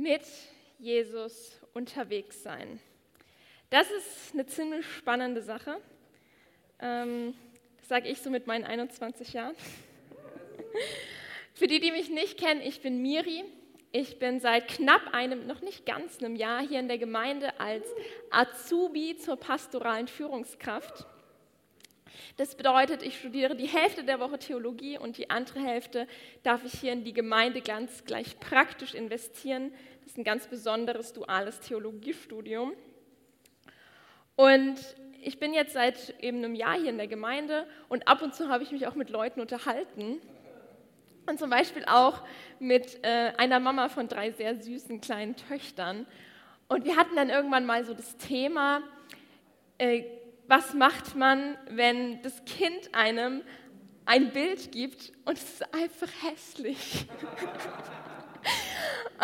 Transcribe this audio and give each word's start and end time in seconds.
mit 0.00 0.22
Jesus 0.78 1.60
unterwegs 1.74 2.42
sein. 2.42 2.80
Das 3.68 3.90
ist 3.90 4.32
eine 4.32 4.46
ziemlich 4.46 4.86
spannende 4.86 5.42
Sache. 5.42 5.76
Ähm, 6.80 7.34
das 7.78 7.88
sage 7.88 8.08
ich 8.08 8.20
so 8.20 8.30
mit 8.30 8.46
meinen 8.46 8.64
21 8.64 9.32
Jahren. 9.32 9.54
Für 11.54 11.66
die, 11.66 11.80
die 11.80 11.92
mich 11.92 12.08
nicht 12.08 12.38
kennen, 12.38 12.62
ich 12.62 12.80
bin 12.80 13.02
Miri. 13.02 13.44
Ich 13.92 14.18
bin 14.18 14.40
seit 14.40 14.68
knapp 14.68 15.12
einem, 15.12 15.46
noch 15.46 15.62
nicht 15.62 15.84
ganz 15.84 16.20
einem 16.20 16.36
Jahr 16.36 16.60
hier 16.66 16.78
in 16.78 16.86
der 16.86 16.98
Gemeinde 16.98 17.58
als 17.58 17.84
Azubi 18.30 19.16
zur 19.16 19.36
pastoralen 19.36 20.06
Führungskraft. 20.06 21.06
Das 22.36 22.54
bedeutet, 22.54 23.02
ich 23.02 23.18
studiere 23.18 23.56
die 23.56 23.66
Hälfte 23.66 24.04
der 24.04 24.20
Woche 24.20 24.38
Theologie 24.38 24.98
und 24.98 25.18
die 25.18 25.30
andere 25.30 25.60
Hälfte 25.60 26.06
darf 26.42 26.64
ich 26.64 26.72
hier 26.80 26.92
in 26.92 27.04
die 27.04 27.12
Gemeinde 27.12 27.60
ganz 27.60 28.04
gleich 28.04 28.38
praktisch 28.38 28.94
investieren. 28.94 29.72
Das 30.02 30.12
ist 30.12 30.18
ein 30.18 30.24
ganz 30.24 30.46
besonderes 30.46 31.12
duales 31.12 31.60
Theologiestudium. 31.60 32.72
Und 34.36 34.78
ich 35.22 35.38
bin 35.38 35.52
jetzt 35.52 35.74
seit 35.74 36.14
eben 36.20 36.38
einem 36.38 36.54
Jahr 36.54 36.78
hier 36.78 36.90
in 36.90 36.96
der 36.96 37.06
Gemeinde 37.06 37.66
und 37.88 38.08
ab 38.08 38.22
und 38.22 38.34
zu 38.34 38.48
habe 38.48 38.62
ich 38.62 38.72
mich 38.72 38.86
auch 38.86 38.94
mit 38.94 39.10
Leuten 39.10 39.40
unterhalten. 39.40 40.20
Und 41.26 41.38
zum 41.38 41.50
Beispiel 41.50 41.84
auch 41.84 42.22
mit 42.58 43.04
äh, 43.04 43.32
einer 43.36 43.60
Mama 43.60 43.88
von 43.88 44.08
drei 44.08 44.30
sehr 44.30 44.60
süßen 44.60 45.00
kleinen 45.00 45.36
Töchtern. 45.36 46.06
Und 46.68 46.84
wir 46.84 46.96
hatten 46.96 47.14
dann 47.16 47.30
irgendwann 47.30 47.66
mal 47.66 47.84
so 47.84 47.94
das 47.94 48.16
Thema, 48.16 48.82
äh, 49.78 50.04
was 50.48 50.74
macht 50.74 51.14
man, 51.14 51.56
wenn 51.68 52.22
das 52.22 52.44
Kind 52.44 52.94
einem 52.94 53.42
ein 54.06 54.32
Bild 54.32 54.72
gibt 54.72 55.12
und 55.24 55.36
es 55.36 55.44
ist 55.44 55.74
einfach 55.74 56.08
hässlich. 56.22 57.06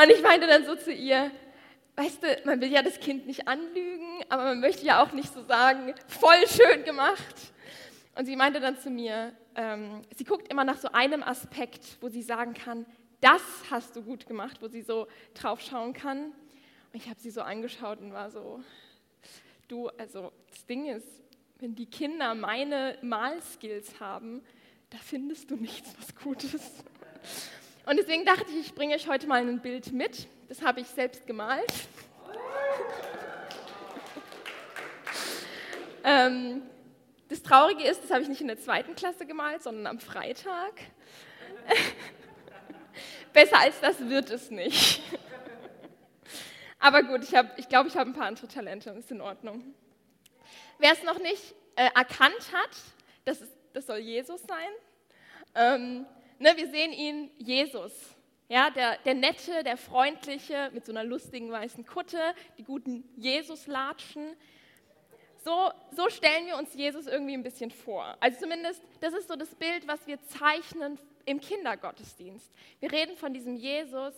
und 0.02 0.11
ich 0.11 0.23
meinte 0.23 0.47
dann 0.47 0.65
so 0.65 0.75
zu 0.77 0.93
ihr, 0.93 1.30
weißt 1.97 2.23
du, 2.23 2.41
man 2.45 2.61
will 2.61 2.70
ja 2.70 2.83
das 2.83 3.01
Kind 3.01 3.27
nicht 3.27 3.48
anlügen, 3.48 4.23
aber 4.29 4.45
man 4.45 4.61
möchte 4.61 4.84
ja 4.84 5.03
auch 5.03 5.12
nicht 5.12 5.33
so 5.33 5.45
sagen, 5.45 5.95
voll 6.06 6.47
schön 6.48 6.84
gemacht. 6.84 7.53
Und 8.14 8.27
sie 8.27 8.37
meinte 8.37 8.61
dann 8.61 8.78
zu 8.78 8.91
mir, 8.91 9.33
ähm, 9.55 10.03
sie 10.14 10.25
guckt 10.25 10.50
immer 10.50 10.64
nach 10.64 10.78
so 10.78 10.89
einem 10.92 11.22
Aspekt, 11.22 11.98
wo 12.00 12.09
sie 12.09 12.22
sagen 12.22 12.55
kann, 12.55 12.87
das 13.20 13.42
hast 13.70 13.97
du 13.97 14.03
gut 14.03 14.27
gemacht, 14.27 14.59
wo 14.61 14.69
sie 14.69 14.83
so 14.83 15.06
drauf 15.34 15.61
schauen 15.61 15.92
kann. 15.92 16.27
Und 16.27 16.94
ich 16.94 17.09
habe 17.09 17.20
sie 17.20 17.31
so 17.31 17.42
angeschaut 17.42 18.00
und 18.00 18.12
war 18.12 18.31
so, 18.31 18.62
du, 19.69 19.89
also 19.98 20.33
das 20.50 20.64
Ding 20.67 20.87
ist, 20.87 21.06
wenn 21.59 21.75
die 21.75 21.87
Kinder 21.87 22.34
meine 22.34 22.98
Malskills 23.03 23.98
haben, 24.00 24.42
da 24.91 24.98
findest 24.98 25.50
du 25.50 25.56
nichts, 25.56 25.94
was 25.98 26.14
Gutes. 26.14 26.84
Und 27.87 27.97
deswegen 27.98 28.25
dachte 28.25 28.51
ich, 28.51 28.67
ich 28.67 28.75
bringe 28.75 28.97
euch 28.97 29.06
heute 29.06 29.29
mal 29.29 29.41
ein 29.41 29.61
Bild 29.61 29.92
mit. 29.92 30.27
Das 30.48 30.61
habe 30.61 30.81
ich 30.81 30.89
selbst 30.89 31.25
gemalt. 31.25 31.62
ähm, 36.05 36.62
das 37.28 37.45
Traurige 37.45 37.84
ist, 37.84 38.03
das 38.03 38.11
habe 38.11 38.23
ich 38.23 38.28
nicht 38.28 38.41
in 38.41 38.48
der 38.48 38.59
zweiten 38.59 38.97
Klasse 38.97 39.25
gemalt, 39.25 39.62
sondern 39.62 39.87
am 39.87 40.01
Freitag. 40.01 40.73
Besser 43.33 43.61
als 43.61 43.78
das 43.81 44.00
wird 44.00 44.31
es 44.31 44.50
nicht. 44.50 45.00
Aber 46.81 47.05
gut, 47.05 47.23
ich, 47.23 47.37
hab, 47.37 47.56
ich 47.56 47.69
glaube, 47.69 47.89
ich 47.89 47.97
habe 47.97 48.11
ein 48.11 48.15
paar 48.15 48.27
andere 48.27 48.48
Talente, 48.48 48.91
ist 48.91 49.12
in 49.12 49.21
Ordnung. 49.21 49.62
Wer 50.78 50.93
es 50.93 51.05
noch 51.05 51.21
nicht 51.21 51.55
äh, 51.77 51.89
erkannt 51.95 52.50
hat, 52.53 52.71
das, 53.25 53.43
ist, 53.43 53.53
das 53.73 53.87
soll 53.87 53.98
Jesus 53.98 54.43
sein. 54.43 54.71
Ähm, 55.55 56.06
ne, 56.39 56.56
wir 56.56 56.69
sehen 56.69 56.92
ihn, 56.92 57.31
Jesus. 57.39 57.92
Ja, 58.48 58.70
der, 58.70 58.98
der 58.98 59.15
nette, 59.15 59.65
der 59.65 59.77
freundliche, 59.77 60.70
mit 60.73 60.84
so 60.84 60.93
einer 60.93 61.03
lustigen 61.03 61.51
weißen 61.51 61.84
Kutte, 61.84 62.19
die 62.59 62.62
guten 62.62 63.05
Jesus-Latschen. 63.17 64.37
So, 65.45 65.70
so 65.91 66.09
stellen 66.11 66.47
wir 66.47 66.56
uns 66.56 66.75
Jesus 66.75 67.06
irgendwie 67.06 67.34
ein 67.34 67.43
bisschen 67.43 67.70
vor. 67.70 68.17
Also 68.20 68.41
zumindest, 68.41 68.83
das 69.00 69.15
ist 69.15 69.28
so 69.28 69.37
das 69.37 69.55
Bild, 69.55 69.88
was 69.88 70.06
wir 70.06 70.21
zeichnen 70.22 70.99
im 71.25 71.41
Kindergottesdienst. 71.41 72.53
Wir 72.78 72.93
reden 72.93 73.16
von 73.16 73.34
diesem 73.34 73.56
Jesus, 73.56 74.15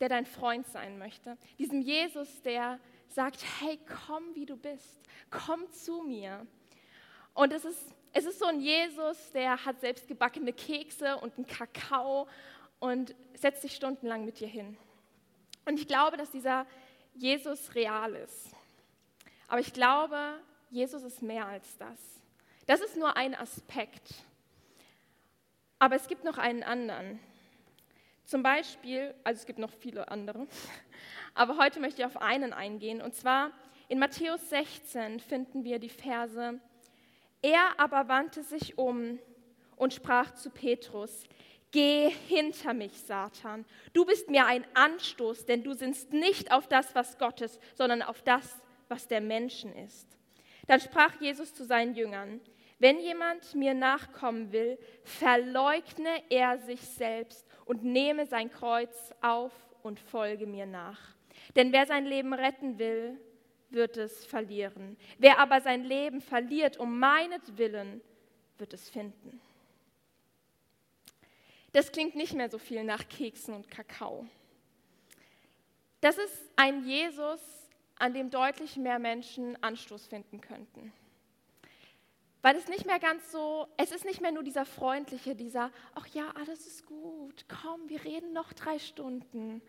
der 0.00 0.08
dein 0.10 0.26
Freund 0.26 0.66
sein 0.66 0.98
möchte. 0.98 1.38
Diesem 1.58 1.80
Jesus, 1.80 2.42
der 2.42 2.78
sagt, 3.08 3.44
hey, 3.60 3.78
komm, 4.06 4.34
wie 4.34 4.44
du 4.44 4.56
bist. 4.56 5.00
Komm 5.30 5.70
zu 5.70 6.02
mir. 6.02 6.46
Und 7.32 7.52
es 7.52 7.64
ist, 7.64 7.93
es 8.16 8.26
ist 8.26 8.38
so 8.38 8.46
ein 8.46 8.60
Jesus, 8.60 9.32
der 9.32 9.64
hat 9.64 9.80
selbst 9.80 10.06
gebackene 10.06 10.52
Kekse 10.52 11.16
und 11.18 11.36
einen 11.36 11.46
Kakao 11.46 12.28
und 12.78 13.12
setzt 13.34 13.62
sich 13.62 13.74
stundenlang 13.74 14.24
mit 14.24 14.38
dir 14.38 14.46
hin. 14.46 14.78
Und 15.66 15.80
ich 15.80 15.88
glaube, 15.88 16.16
dass 16.16 16.30
dieser 16.30 16.64
Jesus 17.14 17.74
real 17.74 18.14
ist. 18.14 18.50
Aber 19.48 19.60
ich 19.60 19.72
glaube, 19.72 20.40
Jesus 20.70 21.02
ist 21.02 21.22
mehr 21.22 21.46
als 21.46 21.76
das. 21.76 21.98
Das 22.66 22.80
ist 22.80 22.96
nur 22.96 23.16
ein 23.16 23.34
Aspekt. 23.34 24.14
Aber 25.80 25.96
es 25.96 26.06
gibt 26.06 26.22
noch 26.22 26.38
einen 26.38 26.62
anderen. 26.62 27.18
Zum 28.26 28.44
Beispiel, 28.44 29.12
also 29.24 29.40
es 29.40 29.46
gibt 29.46 29.58
noch 29.58 29.72
viele 29.72 30.08
andere, 30.08 30.46
aber 31.34 31.58
heute 31.58 31.80
möchte 31.80 32.02
ich 32.02 32.06
auf 32.06 32.22
einen 32.22 32.52
eingehen. 32.52 33.02
Und 33.02 33.16
zwar 33.16 33.50
in 33.88 33.98
Matthäus 33.98 34.48
16 34.50 35.18
finden 35.18 35.64
wir 35.64 35.80
die 35.80 35.90
Verse, 35.90 36.60
er 37.44 37.78
aber 37.78 38.08
wandte 38.08 38.42
sich 38.42 38.78
um 38.78 39.18
und 39.76 39.92
sprach 39.92 40.34
zu 40.34 40.48
Petrus, 40.48 41.24
Geh 41.72 42.08
hinter 42.08 42.72
mich, 42.72 43.02
Satan. 43.02 43.64
Du 43.92 44.04
bist 44.04 44.30
mir 44.30 44.46
ein 44.46 44.64
Anstoß, 44.74 45.44
denn 45.44 45.64
du 45.64 45.74
sinnst 45.74 46.12
nicht 46.12 46.52
auf 46.52 46.68
das, 46.68 46.94
was 46.94 47.18
Gottes, 47.18 47.58
sondern 47.74 48.00
auf 48.00 48.22
das, 48.22 48.62
was 48.88 49.08
der 49.08 49.20
Menschen 49.20 49.74
ist. 49.74 50.06
Dann 50.68 50.80
sprach 50.80 51.20
Jesus 51.20 51.52
zu 51.52 51.64
seinen 51.64 51.96
Jüngern, 51.96 52.40
wenn 52.78 53.00
jemand 53.00 53.56
mir 53.56 53.74
nachkommen 53.74 54.52
will, 54.52 54.78
verleugne 55.02 56.22
er 56.30 56.58
sich 56.58 56.80
selbst 56.80 57.44
und 57.64 57.82
nehme 57.82 58.26
sein 58.26 58.50
Kreuz 58.50 59.12
auf 59.20 59.52
und 59.82 59.98
folge 59.98 60.46
mir 60.46 60.66
nach. 60.66 61.00
Denn 61.56 61.72
wer 61.72 61.86
sein 61.86 62.06
Leben 62.06 62.32
retten 62.32 62.78
will, 62.78 63.18
wird 63.74 63.96
es 63.96 64.24
verlieren. 64.24 64.96
Wer 65.18 65.38
aber 65.38 65.60
sein 65.60 65.84
Leben 65.84 66.20
verliert 66.20 66.78
um 66.78 66.98
meinetwillen, 66.98 68.00
wird 68.58 68.72
es 68.72 68.88
finden. 68.88 69.40
Das 71.72 71.90
klingt 71.90 72.14
nicht 72.14 72.34
mehr 72.34 72.48
so 72.48 72.58
viel 72.58 72.84
nach 72.84 73.08
Keksen 73.08 73.54
und 73.54 73.70
Kakao. 73.70 74.26
Das 76.00 76.18
ist 76.18 76.50
ein 76.54 76.84
Jesus, 76.84 77.40
an 77.98 78.14
dem 78.14 78.30
deutlich 78.30 78.76
mehr 78.76 78.98
Menschen 78.98 79.60
Anstoß 79.62 80.06
finden 80.06 80.40
könnten. 80.40 80.92
Weil 82.42 82.56
es 82.56 82.68
nicht 82.68 82.84
mehr 82.84 82.98
ganz 82.98 83.32
so, 83.32 83.66
es 83.78 83.90
ist 83.90 84.04
nicht 84.04 84.20
mehr 84.20 84.30
nur 84.30 84.42
dieser 84.42 84.66
freundliche, 84.66 85.34
dieser, 85.34 85.70
ach 85.94 86.06
ja, 86.08 86.30
alles 86.36 86.66
ist 86.66 86.84
gut, 86.84 87.46
komm, 87.48 87.88
wir 87.88 88.04
reden 88.04 88.34
noch 88.34 88.52
drei 88.52 88.78
Stunden, 88.78 89.62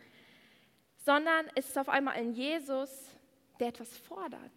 sondern 1.06 1.50
es 1.56 1.70
ist 1.70 1.78
auf 1.78 1.88
einmal 1.88 2.16
ein 2.16 2.34
Jesus, 2.34 3.08
der 3.60 3.70
etwas 3.70 3.98
fordert. 3.98 4.52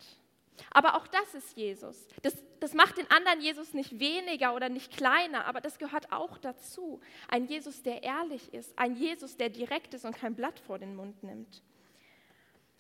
Aber 0.71 0.97
auch 0.97 1.07
das 1.07 1.35
ist 1.35 1.57
Jesus. 1.57 2.07
Das, 2.23 2.35
das 2.61 2.75
macht 2.75 2.97
den 2.97 3.11
anderen 3.11 3.41
Jesus 3.41 3.75
nicht 3.75 3.99
weniger 3.99 4.55
oder 4.55 4.69
nicht 4.69 4.97
kleiner, 4.97 5.47
aber 5.47 5.61
das 5.61 5.79
gehört 5.79 6.13
auch 6.13 6.39
dazu. 6.39 7.01
Ein 7.29 7.47
Jesus, 7.47 7.83
der 7.83 8.03
ehrlich 8.03 8.53
ist, 8.53 8.77
ein 8.79 8.97
Jesus, 8.97 9.37
der 9.37 9.51
direkt 9.51 9.95
ist 9.95 10.05
und 10.05 10.17
kein 10.17 10.35
Blatt 10.35 10.59
vor 10.59 10.79
den 10.79 10.97
Mund 10.97 11.23
nimmt. 11.23 11.63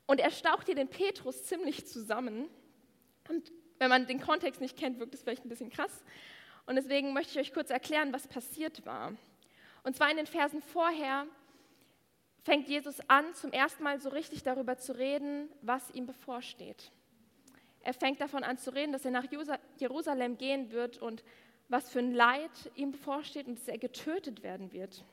Und 0.07 0.21
er 0.21 0.31
staucht 0.31 0.67
hier 0.67 0.75
den 0.75 0.89
Petrus 0.89 1.45
ziemlich 1.45 1.87
zusammen. 1.87 2.49
Und 3.29 3.53
wenn 3.79 3.91
man 3.91 4.07
den 4.07 4.21
Kontext 4.21 4.61
nicht 4.61 4.77
kennt, 4.77 4.99
wirkt 4.99 5.15
es 5.15 5.23
vielleicht 5.23 5.45
ein 5.45 5.51
bisschen 5.51 5.71
krass. 5.71 6.03
Und 6.67 6.77
deswegen 6.77 7.13
möchte 7.13 7.33
ich 7.33 7.47
euch 7.47 7.55
kurz 7.55 7.71
erklären, 7.71 8.13
was 8.13 8.27
passiert 8.27 8.85
war. 8.87 9.13
Und 9.85 9.97
zwar 9.97 10.11
in 10.11 10.17
den 10.17 10.27
Versen 10.27 10.61
vorher 10.61 11.27
fängt 12.49 12.67
Jesus 12.67 12.99
an, 13.09 13.35
zum 13.35 13.53
ersten 13.53 13.83
Mal 13.83 14.01
so 14.01 14.09
richtig 14.09 14.43
darüber 14.43 14.79
zu 14.79 14.97
reden, 14.97 15.51
was 15.61 15.91
ihm 15.91 16.07
bevorsteht. 16.07 16.91
Er 17.83 17.93
fängt 17.93 18.23
davon 18.23 18.43
an 18.43 18.57
zu 18.57 18.73
reden, 18.73 18.91
dass 18.91 19.05
er 19.05 19.11
nach 19.11 19.27
Jerusalem 19.77 20.39
gehen 20.39 20.71
wird 20.71 20.97
und 20.97 21.25
was 21.69 21.91
für 21.91 21.99
ein 21.99 22.15
Leid 22.15 22.51
ihm 22.75 22.93
bevorsteht 22.93 23.49
und 23.49 23.59
dass 23.59 23.69
er 23.69 23.77
getötet 23.77 24.43
werden 24.43 24.73
wird. 24.73 25.05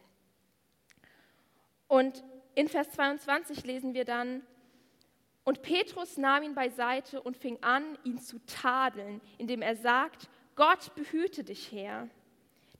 Und 1.89 2.23
in 2.55 2.69
Vers 2.69 2.91
22 2.91 3.65
lesen 3.65 3.93
wir 3.93 4.05
dann, 4.05 4.41
und 5.43 5.61
Petrus 5.61 6.15
nahm 6.15 6.41
ihn 6.41 6.55
beiseite 6.55 7.21
und 7.21 7.35
fing 7.35 7.61
an, 7.61 7.97
ihn 8.05 8.17
zu 8.17 8.39
tadeln, 8.45 9.19
indem 9.38 9.61
er 9.61 9.75
sagt, 9.75 10.29
Gott 10.55 10.95
behüte 10.95 11.43
dich, 11.43 11.73
Herr. 11.73 12.07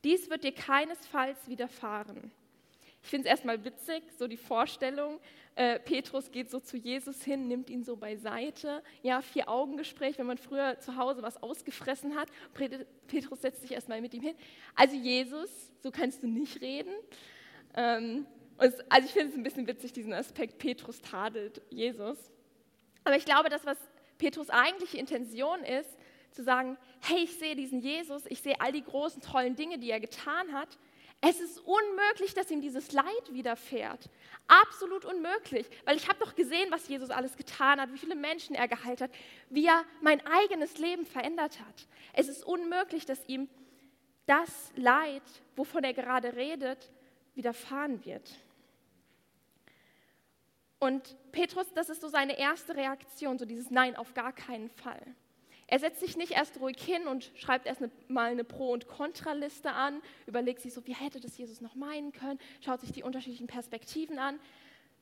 Dies 0.06 0.30
wird 0.30 0.46
dir 0.46 0.54
keinesfalls 0.54 1.50
widerfahren. 1.50 2.32
Ich 3.06 3.12
finde 3.12 3.28
es 3.28 3.32
erstmal 3.32 3.64
witzig, 3.64 4.04
so 4.18 4.28
die 4.28 4.36
Vorstellung, 4.36 5.20
äh, 5.54 5.80
Petrus 5.80 6.32
geht 6.32 6.50
so 6.50 6.60
zu 6.60 6.76
Jesus 6.76 7.24
hin, 7.24 7.48
nimmt 7.48 7.70
ihn 7.70 7.84
so 7.84 7.96
beiseite. 7.96 8.84
Ja, 9.04 9.22
vier 9.22 9.48
Augengespräch, 9.48 10.18
wenn 10.18 10.26
man 10.26 10.38
früher 10.38 10.80
zu 10.80 10.98
Hause 10.98 11.22
was 11.22 11.42
ausgefressen 11.42 12.16
hat. 12.16 12.30
Petrus 13.08 13.42
setzt 13.42 13.62
sich 13.62 13.72
erstmal 13.72 14.02
mit 14.02 14.14
ihm 14.16 14.24
hin. 14.24 14.36
Also 14.74 14.96
Jesus, 14.96 15.50
so 15.82 15.92
kannst 15.92 16.24
du 16.24 16.28
nicht 16.28 16.62
reden. 16.62 16.94
Ähm, 17.76 18.26
Es, 18.58 18.74
also 18.90 19.06
ich 19.06 19.14
finde 19.14 19.30
es 19.30 19.36
ein 19.36 19.44
bisschen 19.44 19.68
witzig, 19.68 19.94
diesen 19.94 20.14
Aspekt, 20.14 20.58
Petrus 20.58 21.02
tadelt 21.02 21.62
Jesus. 21.70 22.18
Aber 23.04 23.18
ich 23.18 23.26
glaube, 23.26 23.50
das, 23.50 23.66
was 23.66 23.78
Petrus 24.18 24.50
eigentliche 24.50 24.98
Intention 24.98 25.60
ist, 25.64 25.96
zu 26.32 26.44
sagen, 26.44 26.78
hey, 27.02 27.24
ich 27.24 27.38
sehe 27.38 27.56
diesen 27.56 27.82
Jesus, 27.82 28.24
ich 28.28 28.42
sehe 28.42 28.60
all 28.60 28.72
die 28.72 28.84
großen, 28.84 29.22
tollen 29.22 29.56
Dinge, 29.56 29.78
die 29.78 29.92
er 29.92 30.00
getan 30.00 30.54
hat. 30.54 30.78
Es 31.22 31.40
ist 31.40 31.60
unmöglich, 31.60 32.34
dass 32.34 32.52
ihm 32.52 32.62
dieses 32.62 32.92
Leid 32.92 33.32
widerfährt. 33.32 34.10
Absolut 34.48 35.06
unmöglich, 35.06 35.68
weil 35.86 35.98
ich 35.98 36.08
habe 36.08 36.20
doch 36.20 36.36
gesehen, 36.36 36.70
was 36.70 36.88
Jesus 36.88 37.10
alles 37.10 37.36
getan 37.36 37.82
hat, 37.82 37.92
wie 37.92 37.98
viele 37.98 38.16
Menschen 38.16 38.56
er 38.56 38.68
geheilt 38.68 39.02
hat, 39.02 39.12
wie 39.50 39.66
er 39.66 39.84
mein 40.02 40.26
eigenes 40.28 40.78
Leben 40.78 41.06
verändert 41.06 41.60
hat. 41.60 41.88
Es 42.14 42.28
ist 42.28 42.46
unmöglich, 42.46 43.06
dass 43.06 43.28
ihm 43.28 43.50
das 44.28 44.72
Leid, 44.76 45.24
wovon 45.56 45.84
er 45.84 45.94
gerade 45.94 46.36
redet, 46.36 46.92
widerfahren 47.34 48.06
wird. 48.06 48.36
Und 50.80 51.16
Petrus, 51.32 51.68
das 51.74 51.90
ist 51.90 52.02
so 52.02 52.08
seine 52.08 52.38
erste 52.38 52.76
Reaktion, 52.76 53.40
so 53.40 53.46
dieses 53.46 53.72
Nein, 53.72 53.96
auf 53.96 54.14
gar 54.14 54.34
keinen 54.34 54.70
Fall. 54.70 55.02
Er 55.68 55.80
setzt 55.80 56.00
sich 56.00 56.16
nicht 56.16 56.34
erst 56.34 56.60
ruhig 56.60 56.78
hin 56.80 57.08
und 57.08 57.32
schreibt 57.36 57.66
erst 57.66 57.82
mal 58.08 58.32
eine 58.32 58.44
Pro- 58.44 58.72
und 58.72 58.88
Kontraliste 58.88 59.72
an, 59.72 60.02
überlegt 60.28 60.62
sich 60.62 60.74
so, 60.74 60.86
wie 60.86 60.94
hätte 60.94 61.20
das 61.20 61.38
Jesus 61.38 61.60
noch 61.60 61.74
meinen 61.74 62.12
können, 62.12 62.40
schaut 62.64 62.82
sich 62.82 62.92
die 62.92 63.02
unterschiedlichen 63.02 63.48
Perspektiven 63.48 64.20
an. 64.20 64.40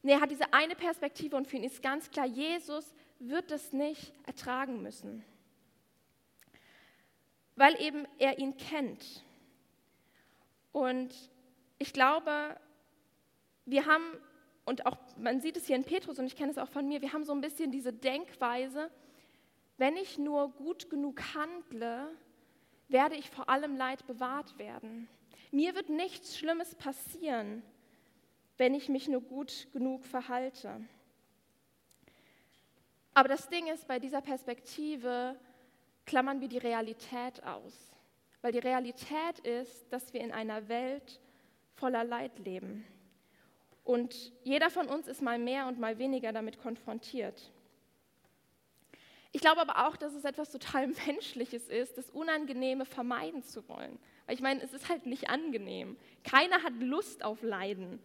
Nee, 0.04 0.14
er 0.14 0.22
hat 0.22 0.32
diese 0.32 0.54
eine 0.54 0.76
Perspektive 0.76 1.36
und 1.36 1.48
für 1.48 1.58
ihn 1.58 1.64
ist 1.64 1.82
ganz 1.82 2.10
klar, 2.12 2.26
Jesus 2.26 2.94
wird 3.20 3.52
es 3.52 3.74
nicht 3.74 4.14
ertragen 4.26 4.82
müssen, 4.82 5.24
weil 7.56 7.80
eben 7.82 8.08
er 8.18 8.40
ihn 8.40 8.56
kennt. 8.56 9.24
Und 10.72 11.14
ich 11.78 11.94
glaube, 11.94 12.58
wir 13.66 13.86
haben, 13.86 14.04
und 14.66 14.86
auch 14.86 14.98
man 15.18 15.42
sieht 15.42 15.58
es 15.58 15.68
hier 15.68 15.76
in 15.76 15.84
Petrus 15.84 16.20
und 16.20 16.26
ich 16.26 16.36
kenne 16.36 16.52
es 16.52 16.58
auch 16.58 16.70
von 16.70 16.88
mir, 16.88 17.02
wir 17.02 17.14
haben 17.14 17.24
so 17.24 17.34
ein 17.34 17.42
bisschen 17.42 17.72
diese 17.72 17.94
Denkweise, 17.94 18.90
wenn 19.78 19.98
ich 19.98 20.18
nur 20.18 20.50
gut 20.52 20.90
genug 20.90 21.22
handle, 21.34 22.08
werde 22.88 23.16
ich 23.16 23.30
vor 23.30 23.50
allem 23.50 23.76
Leid 23.76 24.06
bewahrt 24.06 24.58
werden. 24.58 25.08
Mir 25.52 25.76
wird 25.76 25.90
nichts 25.90 26.38
Schlimmes 26.38 26.76
passieren, 26.76 27.64
wenn 28.58 28.74
ich 28.74 28.90
mich 28.90 29.08
nur 29.08 29.22
gut 29.22 29.68
genug 29.72 30.06
verhalte. 30.06 30.82
Aber 33.14 33.30
das 33.30 33.48
Ding 33.50 33.68
ist, 33.68 33.88
bei 33.88 34.00
dieser 34.00 34.22
Perspektive 34.22 35.40
klammern 36.06 36.42
wir 36.42 36.48
die 36.48 36.58
Realität 36.58 37.44
aus. 37.44 37.92
Weil 38.42 38.52
die 38.52 38.60
Realität 38.60 39.40
ist, 39.44 39.88
dass 39.92 40.14
wir 40.14 40.22
in 40.22 40.32
einer 40.32 40.68
Welt 40.68 41.22
voller 41.76 42.04
Leid 42.04 42.40
leben. 42.40 42.86
Und 43.84 44.34
jeder 44.44 44.70
von 44.70 44.88
uns 44.88 45.08
ist 45.08 45.22
mal 45.22 45.40
mehr 45.40 45.68
und 45.68 45.80
mal 45.80 45.98
weniger 45.98 46.32
damit 46.32 46.58
konfrontiert. 46.58 47.53
Ich 49.36 49.42
glaube 49.42 49.62
aber 49.62 49.88
auch, 49.88 49.98
dass 49.98 50.14
es 50.14 50.24
etwas 50.24 50.52
total 50.52 50.88
Menschliches 51.08 51.68
ist, 51.68 51.98
das 51.98 52.10
Unangenehme 52.12 52.86
vermeiden 52.86 53.44
zu 53.44 53.68
wollen. 53.68 54.00
Weil 54.26 54.36
ich 54.36 54.42
meine, 54.42 54.62
es 54.62 54.74
ist 54.74 54.88
halt 54.88 55.08
nicht 55.08 55.30
angenehm. 55.30 55.98
Keiner 56.24 56.62
hat 56.64 56.74
Lust 56.80 57.26
auf 57.26 57.42
Leiden. 57.42 58.00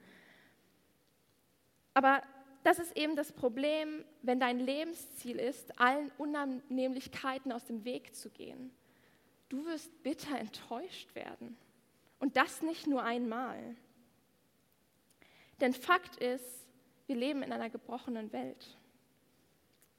Aber 1.93 2.23
das 2.65 2.79
ist 2.79 2.97
eben 2.97 3.15
das 3.15 3.31
Problem, 3.31 4.05
wenn 4.23 4.41
dein 4.41 4.59
Lebensziel 4.59 5.39
ist, 5.39 5.79
allen 5.79 6.11
Unannehmlichkeiten 6.17 7.53
aus 7.53 7.67
dem 7.67 7.85
Weg 7.85 8.15
zu 8.15 8.31
gehen. 8.31 8.71
Du 9.51 9.67
wirst 9.67 10.03
bitter 10.03 10.39
enttäuscht 10.39 11.15
werden. 11.15 11.59
Und 12.21 12.39
das 12.39 12.63
nicht 12.63 12.87
nur 12.87 13.03
einmal. 13.03 13.77
Denn 15.61 15.75
Fakt 15.75 16.17
ist, 16.17 16.67
wir 17.07 17.17
leben 17.17 17.43
in 17.43 17.53
einer 17.53 17.71
gebrochenen 17.71 18.33
Welt. 18.33 18.78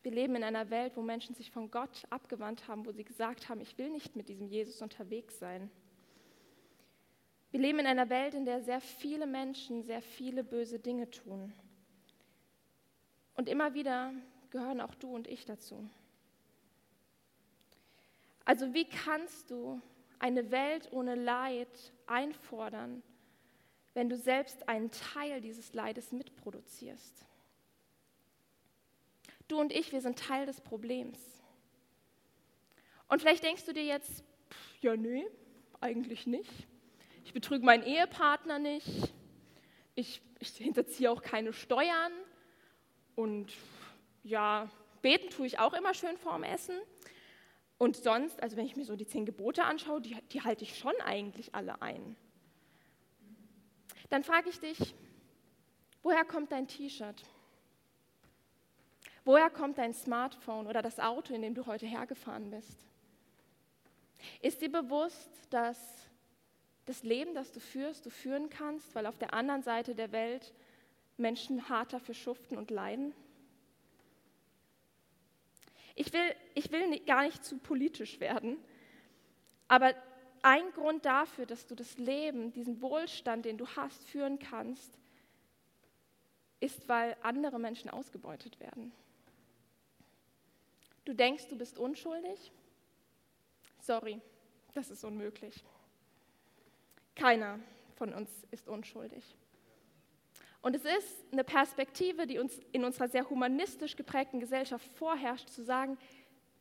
Wir 0.02 0.12
leben 0.12 0.36
in 0.36 0.44
einer 0.44 0.70
Welt, 0.70 0.96
wo 0.96 1.02
Menschen 1.02 1.36
sich 1.36 1.52
von 1.52 1.70
Gott 1.72 2.04
abgewandt 2.10 2.68
haben, 2.68 2.86
wo 2.86 2.92
sie 2.92 3.04
gesagt 3.04 3.50
haben, 3.50 3.60
ich 3.60 3.78
will 3.78 3.90
nicht 3.90 4.16
mit 4.16 4.30
diesem 4.30 4.48
Jesus 4.48 4.82
unterwegs 4.82 5.40
sein. 5.40 5.70
Wir 7.52 7.60
leben 7.60 7.80
in 7.80 7.88
einer 7.88 8.10
Welt, 8.10 8.34
in 8.34 8.46
der 8.46 8.62
sehr 8.62 8.80
viele 8.80 9.26
Menschen 9.26 9.84
sehr 9.84 10.02
viele 10.02 10.44
böse 10.44 10.80
Dinge 10.80 11.10
tun. 11.10 11.54
Und 13.36 13.50
immer 13.50 13.74
wieder 13.74 14.14
gehören 14.52 14.82
auch 14.82 14.96
du 14.96 15.14
und 15.14 15.28
ich 15.28 15.46
dazu. 15.46 15.90
Also 18.46 18.74
wie 18.74 18.86
kannst 18.86 19.52
du 19.52 19.82
eine 20.20 20.52
Welt 20.52 20.90
ohne 20.92 21.16
Leid 21.16 21.94
einfordern, 22.08 23.04
wenn 23.94 24.10
du 24.10 24.18
selbst 24.18 24.68
einen 24.68 24.92
Teil 24.92 25.42
dieses 25.42 25.74
Leides 25.74 26.12
mitproduzierst? 26.12 27.29
Du 29.50 29.60
und 29.60 29.74
ich, 29.74 29.92
wir 29.92 30.00
sind 30.00 30.18
Teil 30.18 30.46
des 30.46 30.62
Problems. 30.62 31.20
Und 33.08 33.20
vielleicht 33.20 33.44
denkst 33.44 33.66
du 33.66 33.74
dir 33.74 33.84
jetzt, 33.84 34.24
ja, 34.80 34.96
nee, 34.96 35.26
eigentlich 35.82 36.28
nicht. 36.28 36.68
Ich 37.26 37.34
betrüge 37.34 37.66
meinen 37.66 37.84
Ehepartner 37.84 38.60
nicht. 38.60 39.12
Ich, 39.96 40.22
ich 40.40 40.50
hinterziehe 40.50 41.10
auch 41.12 41.24
keine 41.24 41.52
Steuern. 41.52 42.14
Und 43.16 43.52
ja, 44.24 44.70
beten 45.02 45.32
tue 45.32 45.48
ich 45.48 45.58
auch 45.58 45.74
immer 45.74 45.96
schön 45.96 46.18
vorm 46.18 46.44
Essen. 46.44 46.78
Und 47.80 47.98
sonst, 47.98 48.42
also 48.44 48.56
wenn 48.56 48.68
ich 48.68 48.76
mir 48.76 48.86
so 48.86 48.96
die 48.96 49.08
zehn 49.08 49.26
Gebote 49.26 49.64
anschaue, 49.64 50.00
die, 50.00 50.16
die 50.32 50.44
halte 50.44 50.64
ich 50.64 50.78
schon 50.78 50.94
eigentlich 51.04 51.56
alle 51.56 51.82
ein. 51.82 52.16
Dann 54.12 54.24
frage 54.24 54.50
ich 54.50 54.60
dich, 54.60 54.94
woher 56.04 56.24
kommt 56.24 56.52
dein 56.52 56.68
T-Shirt? 56.68 57.24
Woher 59.26 59.50
kommt 59.50 59.78
dein 59.78 59.94
Smartphone 59.94 60.68
oder 60.68 60.82
das 60.82 61.00
Auto, 61.00 61.34
in 61.34 61.42
dem 61.42 61.54
du 61.54 61.66
heute 61.66 61.86
hergefahren 61.86 62.50
bist? 62.52 62.80
Ist 64.42 64.62
dir 64.62 64.72
bewusst, 64.72 65.30
dass 65.50 65.78
das 66.86 67.04
Leben, 67.04 67.36
das 67.36 67.52
du 67.52 67.60
führst, 67.60 68.06
du 68.06 68.10
führen 68.10 68.50
kannst, 68.50 68.96
weil 68.96 69.06
auf 69.06 69.18
der 69.18 69.34
anderen 69.34 69.64
Seite 69.64 69.96
der 69.96 70.12
Welt 70.12 70.54
Menschen 71.18 71.70
hart 71.70 71.94
dafür 71.94 72.16
schuften 72.16 72.58
und 72.58 72.72
leiden? 72.72 73.14
Ich 75.96 76.14
will, 76.14 76.36
ich 76.56 76.72
will 76.72 77.00
gar 77.02 77.24
nicht 77.24 77.44
zu 77.44 77.58
politisch 77.58 78.20
werden, 78.20 78.58
aber 79.68 79.94
ein 80.42 80.72
Grund 80.72 81.06
dafür, 81.06 81.46
dass 81.46 81.68
du 81.68 81.76
das 81.76 81.98
Leben, 81.98 82.54
diesen 82.54 82.82
Wohlstand, 82.82 83.46
den 83.46 83.58
du 83.58 83.68
hast, 83.68 84.04
führen 84.06 84.40
kannst, 84.40 84.98
ist, 86.62 86.88
weil 86.88 87.16
andere 87.22 87.60
Menschen 87.60 87.90
ausgebeutet 87.90 88.60
werden. 88.60 88.94
Du 91.06 91.14
denkst, 91.14 91.48
du 91.48 91.58
bist 91.58 91.80
unschuldig? 91.80 92.52
Sorry, 93.80 94.22
das 94.74 94.92
ist 94.92 95.04
unmöglich. 95.04 95.64
Keiner 97.16 97.60
von 97.96 98.14
uns 98.14 98.30
ist 98.52 98.68
unschuldig. 98.68 99.24
Und 100.62 100.76
es 100.76 100.84
ist 100.84 101.26
eine 101.32 101.44
Perspektive, 101.44 102.28
die 102.28 102.38
uns 102.38 102.60
in 102.72 102.84
unserer 102.84 103.08
sehr 103.08 103.30
humanistisch 103.30 103.96
geprägten 103.96 104.40
Gesellschaft 104.40 104.86
vorherrscht, 104.96 105.50
zu 105.50 105.64
sagen, 105.64 105.98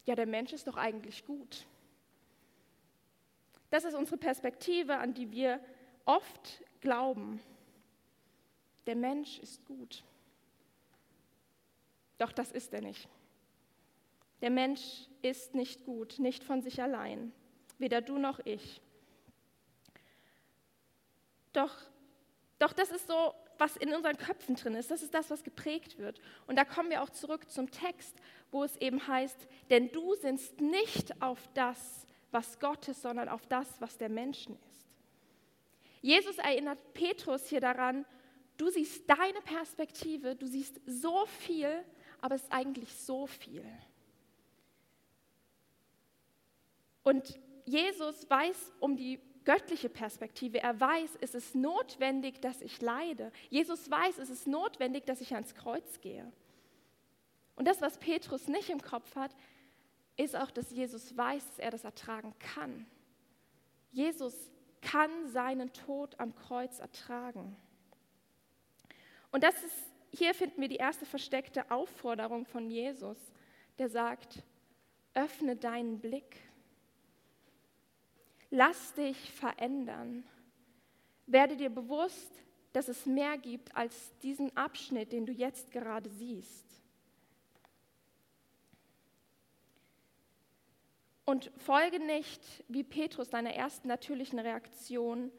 ja, 0.06 0.14
der 0.14 0.26
Mensch 0.26 0.52
ist 0.52 0.66
doch 0.66 0.76
eigentlich 0.76 1.26
gut. 1.26 1.66
Das 3.70 3.84
ist 3.84 3.94
unsere 3.94 4.16
Perspektive, 4.16 4.96
an 4.96 5.14
die 5.14 5.30
wir 5.30 5.60
oft 6.04 6.62
glauben. 6.80 7.40
Der 8.86 8.96
Mensch 8.96 9.38
ist 9.40 9.64
gut. 9.66 10.02
Doch 12.16 12.32
das 12.32 12.52
ist 12.52 12.72
er 12.72 12.80
nicht. 12.80 13.08
Der 14.40 14.50
Mensch 14.50 15.08
ist 15.22 15.54
nicht 15.54 15.84
gut, 15.84 16.18
nicht 16.18 16.44
von 16.44 16.62
sich 16.62 16.80
allein, 16.80 17.32
weder 17.78 18.00
du 18.00 18.18
noch 18.18 18.40
ich. 18.44 18.80
Doch, 21.52 21.74
doch 22.58 22.72
das 22.72 22.90
ist 22.90 23.08
so 23.08 23.34
was 23.58 23.76
in 23.76 23.92
unseren 23.92 24.16
Köpfen 24.16 24.54
drin 24.54 24.74
ist. 24.74 24.90
Das 24.90 25.02
ist 25.02 25.12
das, 25.12 25.30
was 25.30 25.42
geprägt 25.42 25.98
wird. 25.98 26.20
Und 26.46 26.56
da 26.56 26.64
kommen 26.64 26.90
wir 26.90 27.02
auch 27.02 27.10
zurück 27.10 27.50
zum 27.50 27.70
Text, 27.70 28.14
wo 28.50 28.64
es 28.64 28.76
eben 28.76 29.06
heißt, 29.06 29.36
denn 29.70 29.90
du 29.90 30.14
sinnst 30.14 30.60
nicht 30.60 31.20
auf 31.20 31.48
das, 31.54 32.06
was 32.30 32.58
Gott 32.60 32.88
ist, 32.88 33.02
sondern 33.02 33.28
auf 33.28 33.46
das, 33.46 33.80
was 33.80 33.98
der 33.98 34.08
Menschen 34.08 34.56
ist. 34.70 34.86
Jesus 36.00 36.38
erinnert 36.38 36.78
Petrus 36.94 37.48
hier 37.48 37.60
daran, 37.60 38.06
du 38.56 38.70
siehst 38.70 39.08
deine 39.10 39.40
Perspektive, 39.44 40.36
du 40.36 40.46
siehst 40.46 40.80
so 40.86 41.26
viel, 41.26 41.84
aber 42.20 42.36
es 42.36 42.42
ist 42.42 42.52
eigentlich 42.52 42.94
so 42.94 43.26
viel. 43.26 43.64
Und 47.08 47.40
Jesus 47.64 48.28
weiß 48.28 48.74
um 48.80 48.94
die 48.94 49.18
göttliche 49.46 49.88
Perspektive. 49.88 50.60
Er 50.60 50.78
weiß, 50.78 51.16
es 51.22 51.34
ist 51.34 51.54
notwendig, 51.54 52.42
dass 52.42 52.60
ich 52.60 52.82
leide. 52.82 53.32
Jesus 53.48 53.90
weiß, 53.90 54.18
es 54.18 54.28
ist 54.28 54.46
notwendig, 54.46 55.06
dass 55.06 55.22
ich 55.22 55.32
ans 55.32 55.54
Kreuz 55.54 56.02
gehe. 56.02 56.30
Und 57.56 57.66
das, 57.66 57.80
was 57.80 57.96
Petrus 57.96 58.46
nicht 58.46 58.68
im 58.68 58.82
Kopf 58.82 59.16
hat, 59.16 59.34
ist 60.18 60.36
auch, 60.36 60.50
dass 60.50 60.70
Jesus 60.70 61.16
weiß, 61.16 61.46
dass 61.46 61.58
er 61.58 61.70
das 61.70 61.84
ertragen 61.84 62.34
kann. 62.40 62.84
Jesus 63.90 64.34
kann 64.82 65.28
seinen 65.28 65.72
Tod 65.72 66.14
am 66.20 66.34
Kreuz 66.34 66.78
ertragen. 66.78 67.56
Und 69.32 69.44
das 69.44 69.54
ist, 69.62 69.94
hier 70.10 70.34
finden 70.34 70.60
wir 70.60 70.68
die 70.68 70.76
erste 70.76 71.06
versteckte 71.06 71.70
Aufforderung 71.70 72.44
von 72.44 72.68
Jesus, 72.68 73.16
der 73.78 73.88
sagt, 73.88 74.42
öffne 75.14 75.56
deinen 75.56 76.00
Blick. 76.00 76.47
Lass 78.50 78.94
dich 78.94 79.32
verändern. 79.32 80.24
Werde 81.26 81.56
dir 81.56 81.70
bewusst, 81.70 82.32
dass 82.72 82.88
es 82.88 83.06
mehr 83.06 83.36
gibt 83.36 83.74
als 83.76 84.16
diesen 84.20 84.56
Abschnitt, 84.56 85.12
den 85.12 85.26
du 85.26 85.32
jetzt 85.32 85.70
gerade 85.70 86.08
siehst. 86.08 86.68
Und 91.24 91.50
folge 91.58 92.00
nicht 92.00 92.40
wie 92.68 92.82
Petrus 92.82 93.28
deiner 93.28 93.52
ersten 93.52 93.88
natürlichen 93.88 94.38
Reaktion, 94.38 95.30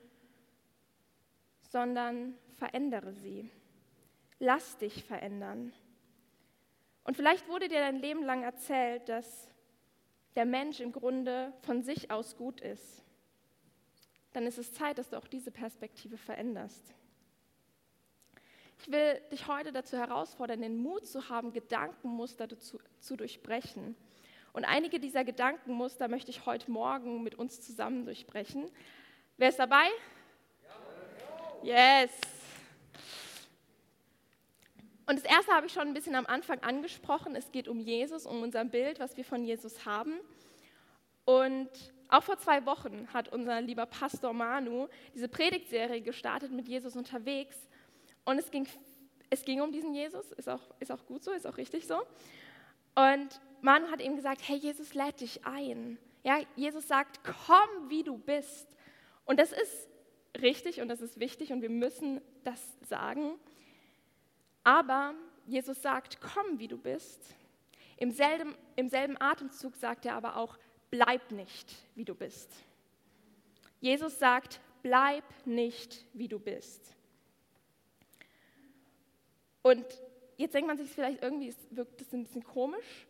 sondern 1.61 2.37
verändere 2.57 3.11
sie. 3.13 3.49
Lass 4.37 4.77
dich 4.77 5.03
verändern. 5.03 5.73
Und 7.03 7.15
vielleicht 7.15 7.47
wurde 7.47 7.69
dir 7.69 7.79
dein 7.79 7.97
Leben 7.97 8.23
lang 8.23 8.43
erzählt, 8.43 9.09
dass 9.09 9.49
der 10.35 10.45
Mensch 10.45 10.79
im 10.79 10.91
Grunde 10.91 11.53
von 11.61 11.81
sich 11.83 12.11
aus 12.11 12.37
gut 12.37 12.61
ist. 12.61 13.03
Dann 14.33 14.45
ist 14.45 14.57
es 14.57 14.73
Zeit, 14.73 14.97
dass 14.97 15.09
du 15.09 15.17
auch 15.17 15.27
diese 15.27 15.51
Perspektive 15.51 16.17
veränderst. 16.17 16.93
Ich 18.79 18.91
will 18.91 19.19
dich 19.31 19.47
heute 19.47 19.71
dazu 19.71 19.97
herausfordern, 19.97 20.61
den 20.61 20.77
Mut 20.77 21.07
zu 21.07 21.29
haben, 21.29 21.51
Gedankenmuster 21.51 22.47
zu, 22.59 22.79
zu 22.99 23.17
durchbrechen 23.17 23.95
und 24.53 24.65
einige 24.65 24.99
dieser 24.99 25.23
Gedankenmuster 25.23 26.07
möchte 26.07 26.31
ich 26.31 26.45
heute 26.45 26.71
Morgen 26.71 27.23
mit 27.23 27.35
uns 27.35 27.61
zusammen 27.61 28.05
durchbrechen. 28.05 28.69
Wer 29.37 29.49
ist 29.49 29.59
dabei? 29.59 29.87
Yes. 31.61 32.11
Und 35.09 35.15
das 35.15 35.25
erste 35.25 35.51
habe 35.53 35.65
ich 35.65 35.73
schon 35.73 35.87
ein 35.87 35.95
bisschen 35.95 36.13
am 36.13 36.27
Anfang 36.27 36.59
angesprochen. 36.59 37.35
Es 37.35 37.51
geht 37.51 37.67
um 37.67 37.79
Jesus, 37.79 38.27
um 38.27 38.43
unser 38.43 38.63
Bild, 38.63 38.99
was 38.99 39.17
wir 39.17 39.25
von 39.25 39.43
Jesus 39.43 39.83
haben. 39.83 40.13
Und 41.25 41.67
auch 42.09 42.21
vor 42.21 42.37
zwei 42.37 42.63
Wochen 42.67 43.07
hat 43.11 43.27
unser 43.29 43.59
lieber 43.59 43.87
Pastor 43.87 44.33
Manu 44.33 44.87
diese 45.15 45.27
Predigtserie 45.27 46.01
gestartet 46.01 46.51
mit 46.51 46.67
Jesus 46.67 46.95
unterwegs. 46.95 47.57
Und 48.23 48.37
es 48.37 48.51
ging, 48.51 48.67
es 49.31 49.43
ging 49.43 49.61
um 49.61 49.71
diesen 49.71 49.95
Jesus, 49.95 50.31
ist 50.33 50.47
auch, 50.47 50.61
ist 50.79 50.91
auch 50.91 51.03
gut 51.07 51.23
so, 51.23 51.31
ist 51.31 51.47
auch 51.47 51.57
richtig 51.57 51.87
so. 51.87 52.03
Und 52.93 53.41
Manu 53.61 53.89
hat 53.89 54.01
ihm 54.01 54.15
gesagt, 54.15 54.41
hey, 54.47 54.57
Jesus 54.57 54.93
lädt 54.93 55.21
dich 55.21 55.43
ein. 55.43 55.97
Ja, 56.23 56.37
Jesus 56.55 56.87
sagt, 56.87 57.21
komm, 57.23 57.89
wie 57.89 58.03
du 58.03 58.19
bist. 58.19 58.67
Und 59.25 59.39
das 59.39 59.53
ist 59.53 59.87
richtig 60.39 60.81
und 60.81 60.87
das 60.87 61.01
ist 61.01 61.19
wichtig 61.19 61.51
und 61.51 61.63
wir 61.63 61.71
müssen 61.71 62.21
das 62.43 62.61
sagen. 62.87 63.39
Aber 64.69 65.15
Jesus 65.47 65.81
sagt, 65.81 66.19
komm, 66.21 66.59
wie 66.59 66.67
du 66.67 66.77
bist. 66.77 67.33
Im 67.97 68.11
selben, 68.11 68.53
Im 68.75 68.87
selben 68.87 69.19
Atemzug 69.19 69.75
sagt 69.75 70.05
er 70.05 70.13
aber 70.13 70.35
auch, 70.35 70.59
bleib 70.91 71.31
nicht, 71.31 71.73
wie 71.95 72.05
du 72.05 72.13
bist. 72.13 72.53
Jesus 73.81 74.19
sagt, 74.19 74.61
bleib 74.83 75.23
nicht, 75.43 76.05
wie 76.13 76.27
du 76.27 76.37
bist. 76.37 76.95
Und 79.63 79.87
jetzt 80.37 80.53
denkt 80.53 80.67
man 80.67 80.77
sich 80.77 80.91
vielleicht 80.91 81.23
irgendwie, 81.23 81.51
wirkt 81.71 81.99
das 81.99 82.13
ein 82.13 82.21
bisschen 82.21 82.43
komisch, 82.43 83.07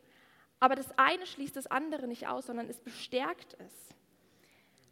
aber 0.62 0.76
das 0.76 0.98
eine 0.98 1.26
schließt 1.26 1.58
das 1.58 1.68
andere 1.68 2.08
nicht 2.08 2.26
aus, 2.26 2.46
sondern 2.46 2.70
es 2.70 2.80
bestärkt 2.80 3.58
es. 3.60 3.74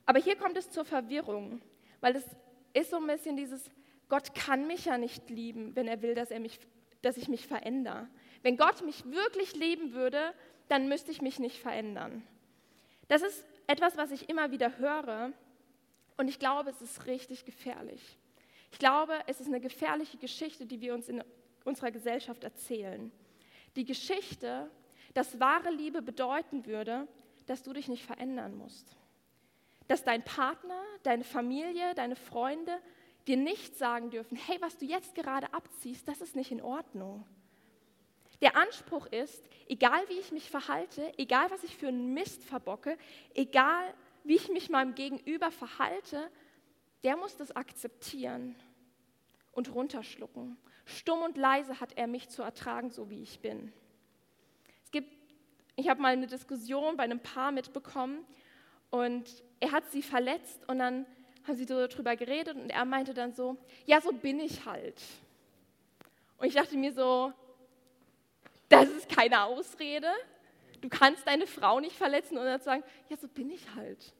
Aber 0.05 0.19
hier 0.19 0.35
kommt 0.35 0.57
es 0.57 0.69
zur 0.69 0.83
Verwirrung, 0.83 1.61
weil 2.01 2.17
es 2.17 2.25
ist 2.73 2.89
so 2.89 2.97
ein 2.97 3.07
bisschen 3.07 3.37
dieses, 3.37 3.71
Gott 4.09 4.33
kann 4.35 4.67
mich 4.67 4.85
ja 4.85 4.97
nicht 4.97 5.29
lieben, 5.29 5.75
wenn 5.75 5.87
er 5.87 6.01
will, 6.01 6.15
dass, 6.15 6.31
er 6.31 6.39
mich, 6.39 6.59
dass 7.01 7.17
ich 7.17 7.27
mich 7.27 7.47
verändere. 7.47 8.07
Wenn 8.41 8.57
Gott 8.57 8.83
mich 8.83 9.05
wirklich 9.05 9.55
lieben 9.55 9.93
würde, 9.93 10.33
dann 10.69 10.87
müsste 10.87 11.11
ich 11.11 11.21
mich 11.21 11.39
nicht 11.39 11.59
verändern. 11.59 12.25
Das 13.07 13.21
ist 13.21 13.45
etwas, 13.67 13.97
was 13.97 14.11
ich 14.11 14.29
immer 14.29 14.51
wieder 14.51 14.77
höre 14.77 15.31
und 16.17 16.27
ich 16.27 16.39
glaube, 16.39 16.69
es 16.69 16.81
ist 16.81 17.05
richtig 17.05 17.45
gefährlich. 17.45 18.17
Ich 18.71 18.79
glaube, 18.79 19.13
es 19.27 19.39
ist 19.39 19.47
eine 19.47 19.61
gefährliche 19.61 20.17
Geschichte, 20.17 20.65
die 20.65 20.81
wir 20.81 20.93
uns 20.93 21.07
in 21.07 21.23
unserer 21.63 21.91
Gesellschaft 21.91 22.43
erzählen. 22.43 23.11
Die 23.75 23.85
Geschichte, 23.85 24.69
dass 25.13 25.39
wahre 25.39 25.71
Liebe 25.71 26.01
bedeuten 26.01 26.65
würde, 26.65 27.07
dass 27.45 27.63
du 27.63 27.73
dich 27.73 27.87
nicht 27.87 28.05
verändern 28.05 28.55
musst. 28.55 28.95
Dass 29.87 30.03
dein 30.03 30.23
Partner, 30.23 30.81
deine 31.03 31.23
Familie, 31.23 31.93
deine 31.95 32.15
Freunde 32.15 32.77
dir 33.27 33.37
nicht 33.37 33.77
sagen 33.77 34.09
dürfen, 34.09 34.37
hey, 34.37 34.57
was 34.61 34.77
du 34.77 34.85
jetzt 34.85 35.15
gerade 35.15 35.53
abziehst, 35.53 36.07
das 36.07 36.21
ist 36.21 36.35
nicht 36.35 36.51
in 36.51 36.61
Ordnung. 36.61 37.25
Der 38.41 38.55
Anspruch 38.55 39.07
ist, 39.07 39.43
egal 39.67 40.07
wie 40.09 40.19
ich 40.19 40.31
mich 40.31 40.49
verhalte, 40.49 41.11
egal 41.17 41.49
was 41.49 41.63
ich 41.63 41.75
für 41.75 41.87
einen 41.87 42.13
Mist 42.13 42.43
verbocke, 42.43 42.97
egal 43.33 43.93
wie 44.23 44.35
ich 44.35 44.49
mich 44.49 44.69
meinem 44.69 44.93
Gegenüber 44.93 45.51
verhalte, 45.51 46.29
der 47.03 47.17
muss 47.17 47.35
das 47.35 47.55
akzeptieren 47.55 48.55
und 49.53 49.73
runterschlucken. 49.73 50.57
Stumm 50.85 51.21
und 51.21 51.37
leise 51.37 51.79
hat 51.79 51.97
er 51.97 52.07
mich 52.07 52.29
zu 52.29 52.43
ertragen, 52.43 52.91
so 52.91 53.09
wie 53.09 53.23
ich 53.23 53.39
bin. 53.39 53.73
Es 54.83 54.91
gibt, 54.91 55.11
ich 55.75 55.89
habe 55.89 56.01
mal 56.01 56.13
eine 56.13 56.27
Diskussion 56.27 56.95
bei 56.95 57.03
einem 57.03 57.19
Paar 57.19 57.51
mitbekommen 57.51 58.25
und 58.89 59.43
er 59.59 59.71
hat 59.71 59.89
sie 59.91 60.01
verletzt 60.01 60.67
und 60.69 60.79
dann 60.79 61.05
haben 61.47 61.55
sie 61.55 61.63
so 61.63 61.87
darüber 61.87 62.15
geredet 62.15 62.55
und 62.55 62.69
er 62.69 62.85
meinte 62.85 63.13
dann 63.13 63.33
so, 63.33 63.57
ja, 63.85 64.01
so 64.01 64.11
bin 64.11 64.39
ich 64.39 64.65
halt. 64.65 65.01
Und 66.37 66.47
ich 66.47 66.53
dachte 66.53 66.75
mir 66.75 66.91
so, 66.91 67.31
das 68.69 68.89
ist 68.89 69.09
keine 69.09 69.43
Ausrede. 69.43 70.09
Du 70.81 70.89
kannst 70.89 71.25
deine 71.25 71.47
Frau 71.47 71.79
nicht 71.79 71.95
verletzen 71.95 72.37
und 72.37 72.45
dann 72.45 72.59
sagen, 72.59 72.83
ja, 73.09 73.17
so 73.17 73.27
bin 73.27 73.49
ich 73.49 73.63
halt. 73.75 74.13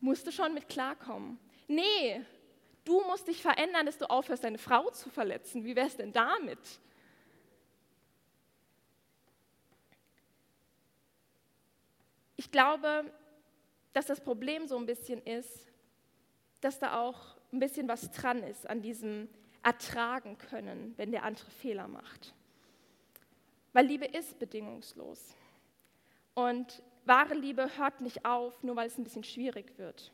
Musst 0.00 0.26
du 0.26 0.32
schon 0.32 0.52
mit 0.52 0.68
klarkommen. 0.68 1.38
Nee, 1.66 2.20
du 2.84 3.00
musst 3.00 3.26
dich 3.26 3.40
verändern, 3.40 3.86
dass 3.86 3.96
du 3.96 4.08
aufhörst, 4.08 4.44
deine 4.44 4.58
Frau 4.58 4.90
zu 4.90 5.08
verletzen. 5.08 5.64
Wie 5.64 5.74
wär's 5.74 5.96
denn 5.96 6.12
damit? 6.12 6.58
Ich 12.36 12.52
glaube, 12.52 13.10
dass 13.94 14.06
das 14.06 14.20
Problem 14.20 14.68
so 14.68 14.76
ein 14.76 14.84
bisschen 14.84 15.22
ist, 15.22 15.73
dass 16.64 16.78
da 16.78 16.98
auch 16.98 17.36
ein 17.52 17.58
bisschen 17.58 17.88
was 17.88 18.10
dran 18.10 18.42
ist 18.42 18.66
an 18.68 18.80
diesem 18.80 19.28
Ertragen 19.62 20.38
können, 20.38 20.94
wenn 20.96 21.10
der 21.10 21.24
andere 21.24 21.50
Fehler 21.50 21.88
macht. 21.88 22.34
Weil 23.74 23.86
Liebe 23.86 24.06
ist 24.06 24.38
bedingungslos. 24.38 25.34
Und 26.32 26.82
wahre 27.04 27.34
Liebe 27.34 27.76
hört 27.76 28.00
nicht 28.00 28.24
auf, 28.24 28.62
nur 28.62 28.76
weil 28.76 28.86
es 28.86 28.96
ein 28.96 29.04
bisschen 29.04 29.24
schwierig 29.24 29.76
wird 29.76 30.10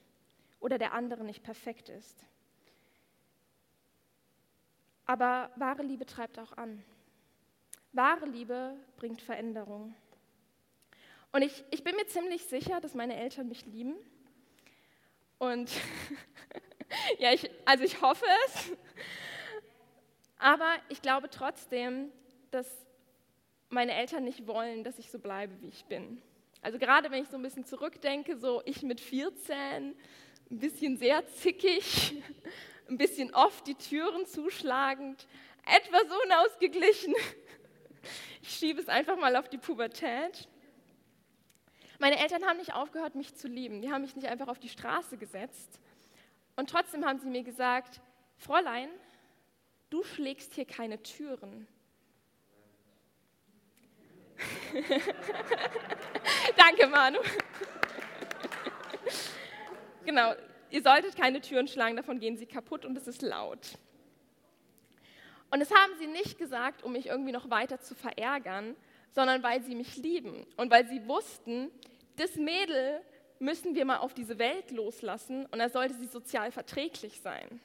oder 0.59 0.77
der 0.77 0.93
andere 0.93 1.25
nicht 1.25 1.43
perfekt 1.43 1.89
ist. 1.89 2.25
Aber 5.07 5.51
wahre 5.57 5.83
Liebe 5.83 6.05
treibt 6.05 6.39
auch 6.39 6.53
an. 6.57 6.83
Wahre 7.93 8.27
Liebe 8.27 8.77
bringt 8.97 9.23
Veränderung. 9.23 9.95
Und 11.33 11.43
ich, 11.43 11.65
ich 11.71 11.85
bin 11.85 11.97
mir 11.97 12.07
ziemlich 12.07 12.45
sicher, 12.45 12.81
dass 12.81 12.95
meine 12.95 13.17
Eltern 13.17 13.49
mich 13.49 13.67
lieben. 13.67 13.95
Und 15.41 15.71
ja, 17.19 17.33
ich, 17.33 17.51
also 17.65 17.83
ich 17.83 18.03
hoffe 18.03 18.27
es. 18.47 18.73
Aber 20.39 20.77
ich 20.91 21.01
glaube 21.01 21.31
trotzdem, 21.31 22.13
dass 22.51 22.67
meine 23.71 23.95
Eltern 23.95 24.25
nicht 24.25 24.47
wollen, 24.47 24.85
dass 24.85 24.99
ich 24.99 25.11
so 25.11 25.19
bleibe, 25.19 25.55
wie 25.63 25.69
ich 25.69 25.87
bin. 25.87 26.21
Also 26.61 26.79
gerade 26.79 27.11
wenn 27.11 27.23
ich 27.23 27.31
so 27.31 27.37
ein 27.37 27.43
bisschen 27.43 27.65
zurückdenke, 27.65 28.37
so 28.37 28.61
ich 28.67 28.83
mit 28.83 29.01
14, 29.01 29.57
ein 30.51 30.59
bisschen 30.59 30.99
sehr 30.99 31.27
zickig, 31.27 32.23
ein 32.91 32.99
bisschen 32.99 33.35
oft 33.35 33.67
die 33.67 33.77
Türen 33.77 34.27
zuschlagend, 34.27 35.27
etwas 35.65 36.05
unausgeglichen. 36.25 37.15
Ich 38.43 38.57
schiebe 38.57 38.81
es 38.81 38.89
einfach 38.89 39.19
mal 39.19 39.37
auf 39.37 39.51
die 39.51 39.59
Pubertät. 39.59 40.49
Meine 42.01 42.19
Eltern 42.19 42.45
haben 42.47 42.57
nicht 42.57 42.73
aufgehört, 42.73 43.15
mich 43.15 43.35
zu 43.35 43.47
lieben. 43.47 43.83
Die 43.83 43.93
haben 43.93 44.01
mich 44.01 44.17
nicht 44.17 44.27
einfach 44.27 44.49
auf 44.49 44.59
die 44.59 44.71
Straße 44.71 45.19
gesetzt. 45.19 45.79
Und 46.57 46.71
trotzdem 46.71 47.05
haben 47.05 47.19
sie 47.21 47.29
mir 47.29 47.43
gesagt, 47.43 48.01
Fräulein, 48.39 48.89
du 49.91 50.03
schlägst 50.03 50.55
hier 50.55 50.65
keine 50.65 51.03
Türen. 51.03 51.69
Danke, 56.57 56.87
Manu. 56.87 57.19
genau, 60.07 60.33
ihr 60.71 60.83
solltet 60.83 61.17
keine 61.17 61.43
Türen 61.43 61.69
schlagen, 61.69 61.97
davon 61.97 62.19
gehen 62.19 62.39
sie 62.39 62.47
kaputt 62.47 62.87
und 62.87 62.97
es 62.97 63.07
ist 63.09 63.21
laut. 63.21 63.77
Und 65.51 65.61
das 65.61 65.71
haben 65.71 65.93
sie 65.99 66.07
nicht 66.07 66.39
gesagt, 66.39 66.83
um 66.83 66.93
mich 66.93 67.09
irgendwie 67.09 67.33
noch 67.33 67.51
weiter 67.51 67.79
zu 67.79 67.95
verärgern, 67.95 68.75
sondern 69.13 69.43
weil 69.43 69.63
sie 69.63 69.75
mich 69.75 69.97
lieben 69.97 70.47
und 70.57 70.71
weil 70.71 70.87
sie 70.89 71.07
wussten, 71.07 71.71
das 72.21 72.37
Mädel 72.37 73.01
müssen 73.39 73.75
wir 73.75 73.85
mal 73.85 73.99
auf 73.99 74.13
diese 74.13 74.39
Welt 74.39 74.71
loslassen 74.71 75.47
und 75.47 75.59
da 75.59 75.69
sollte 75.69 75.95
sie 75.95 76.07
sozial 76.07 76.53
verträglich 76.53 77.21
sein. 77.21 77.61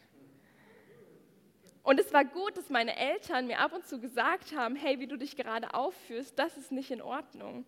Und 1.83 1.99
es 1.99 2.11
war 2.13 2.25
gut, 2.25 2.57
dass 2.57 2.69
meine 2.69 2.95
Eltern 2.95 3.45
mir 3.45 3.59
ab 3.59 3.73
und 3.73 3.85
zu 3.85 3.99
gesagt 3.99 4.55
haben, 4.55 4.75
hey, 4.75 4.99
wie 4.99 5.07
du 5.07 5.17
dich 5.17 5.35
gerade 5.35 5.73
aufführst, 5.73 6.39
das 6.39 6.57
ist 6.57 6.71
nicht 6.71 6.89
in 6.89 7.01
Ordnung. 7.01 7.65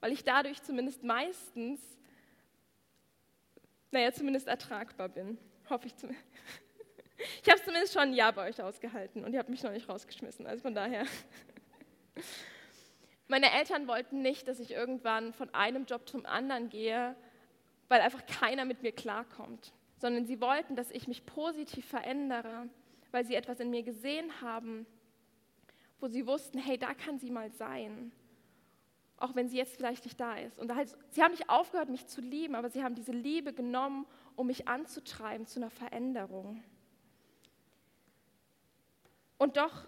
Weil 0.00 0.12
ich 0.12 0.24
dadurch 0.24 0.62
zumindest 0.62 1.02
meistens, 1.02 1.80
naja, 3.90 4.12
zumindest 4.12 4.46
ertragbar 4.46 5.10
bin. 5.10 5.36
Hoffe 5.68 5.88
ich 5.88 5.96
zumindest. 5.96 6.26
Ich 7.42 7.50
habe 7.50 7.60
zumindest 7.62 7.92
schon 7.92 8.02
ein 8.02 8.14
Jahr 8.14 8.32
bei 8.32 8.48
euch 8.48 8.62
ausgehalten 8.62 9.24
und 9.24 9.34
ihr 9.34 9.40
habt 9.40 9.50
mich 9.50 9.62
noch 9.62 9.72
nicht 9.72 9.86
rausgeschmissen. 9.88 10.46
Also 10.46 10.62
von 10.62 10.74
daher. 10.74 11.04
Meine 13.30 13.52
Eltern 13.52 13.88
wollten 13.88 14.20
nicht, 14.20 14.46
dass 14.48 14.60
ich 14.60 14.72
irgendwann 14.72 15.32
von 15.32 15.52
einem 15.54 15.86
Job 15.86 16.08
zum 16.08 16.26
anderen 16.26 16.68
gehe, 16.68 17.16
weil 17.88 18.02
einfach 18.02 18.26
keiner 18.26 18.64
mit 18.64 18.82
mir 18.82 18.92
klarkommt, 18.92 19.72
sondern 19.96 20.26
sie 20.26 20.40
wollten, 20.40 20.76
dass 20.76 20.90
ich 20.90 21.08
mich 21.08 21.24
positiv 21.24 21.86
verändere 21.86 22.68
weil 23.12 23.24
sie 23.24 23.34
etwas 23.34 23.60
in 23.60 23.70
mir 23.70 23.82
gesehen 23.82 24.40
haben, 24.40 24.86
wo 26.00 26.08
sie 26.08 26.26
wussten, 26.26 26.58
hey, 26.58 26.78
da 26.78 26.94
kann 26.94 27.18
sie 27.18 27.30
mal 27.30 27.50
sein, 27.50 28.12
auch 29.16 29.34
wenn 29.34 29.48
sie 29.48 29.58
jetzt 29.58 29.76
vielleicht 29.76 30.04
nicht 30.04 30.18
da 30.18 30.36
ist. 30.36 30.58
Und 30.58 30.74
halt, 30.74 30.96
sie 31.10 31.22
haben 31.22 31.32
nicht 31.32 31.50
aufgehört, 31.50 31.90
mich 31.90 32.06
zu 32.06 32.20
lieben, 32.20 32.54
aber 32.54 32.70
sie 32.70 32.82
haben 32.82 32.94
diese 32.94 33.12
Liebe 33.12 33.52
genommen, 33.52 34.06
um 34.36 34.46
mich 34.46 34.66
anzutreiben 34.68 35.46
zu 35.46 35.60
einer 35.60 35.70
Veränderung. 35.70 36.62
Und 39.36 39.56
doch 39.56 39.86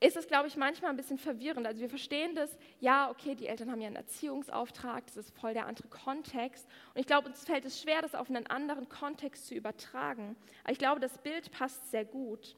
ist 0.00 0.16
es, 0.16 0.28
glaube 0.28 0.46
ich, 0.46 0.56
manchmal 0.56 0.90
ein 0.90 0.96
bisschen 0.96 1.18
verwirrend. 1.18 1.66
Also 1.66 1.80
wir 1.80 1.88
verstehen 1.88 2.34
das, 2.34 2.56
ja, 2.78 3.10
okay, 3.10 3.34
die 3.34 3.48
Eltern 3.48 3.70
haben 3.70 3.80
ja 3.80 3.88
einen 3.88 3.96
Erziehungsauftrag, 3.96 5.06
das 5.06 5.16
ist 5.16 5.36
voll 5.36 5.54
der 5.54 5.66
andere 5.66 5.88
Kontext. 5.88 6.66
Und 6.94 7.00
ich 7.00 7.06
glaube, 7.06 7.28
uns 7.28 7.44
fällt 7.44 7.64
es 7.64 7.82
schwer, 7.82 8.00
das 8.00 8.14
auf 8.14 8.28
einen 8.28 8.46
anderen 8.46 8.88
Kontext 8.88 9.46
zu 9.46 9.54
übertragen. 9.54 10.36
Aber 10.62 10.72
ich 10.72 10.78
glaube, 10.78 11.00
das 11.00 11.18
Bild 11.18 11.50
passt 11.50 11.90
sehr 11.90 12.04
gut. 12.04 12.56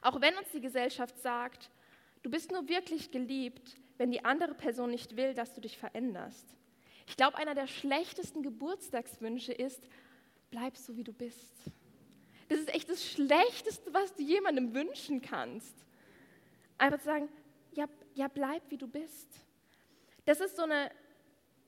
Auch 0.00 0.20
wenn 0.20 0.36
uns 0.36 0.50
die 0.52 0.60
Gesellschaft 0.60 1.18
sagt, 1.18 1.70
du 2.22 2.30
bist 2.30 2.50
nur 2.50 2.68
wirklich 2.68 3.10
geliebt, 3.10 3.76
wenn 3.98 4.10
die 4.10 4.24
andere 4.24 4.54
Person 4.54 4.90
nicht 4.90 5.16
will, 5.16 5.34
dass 5.34 5.52
du 5.54 5.60
dich 5.60 5.76
veränderst. 5.76 6.56
Ich 7.06 7.16
glaube, 7.16 7.36
einer 7.36 7.54
der 7.54 7.66
schlechtesten 7.66 8.42
Geburtstagswünsche 8.42 9.52
ist, 9.52 9.86
bleib 10.50 10.76
so, 10.78 10.96
wie 10.96 11.04
du 11.04 11.12
bist. 11.12 11.52
Das 12.48 12.58
ist 12.58 12.74
echt 12.74 12.88
das 12.88 13.04
Schlechteste, 13.04 13.92
was 13.92 14.14
du 14.14 14.22
jemandem 14.22 14.74
wünschen 14.74 15.22
kannst. 15.22 15.74
Einfach 16.78 16.98
zu 16.98 17.04
sagen, 17.04 17.28
ja, 17.72 17.86
ja, 18.14 18.28
bleib 18.28 18.62
wie 18.70 18.76
du 18.76 18.86
bist. 18.86 19.28
Das 20.24 20.40
ist, 20.40 20.56
so 20.56 20.62
eine, 20.62 20.90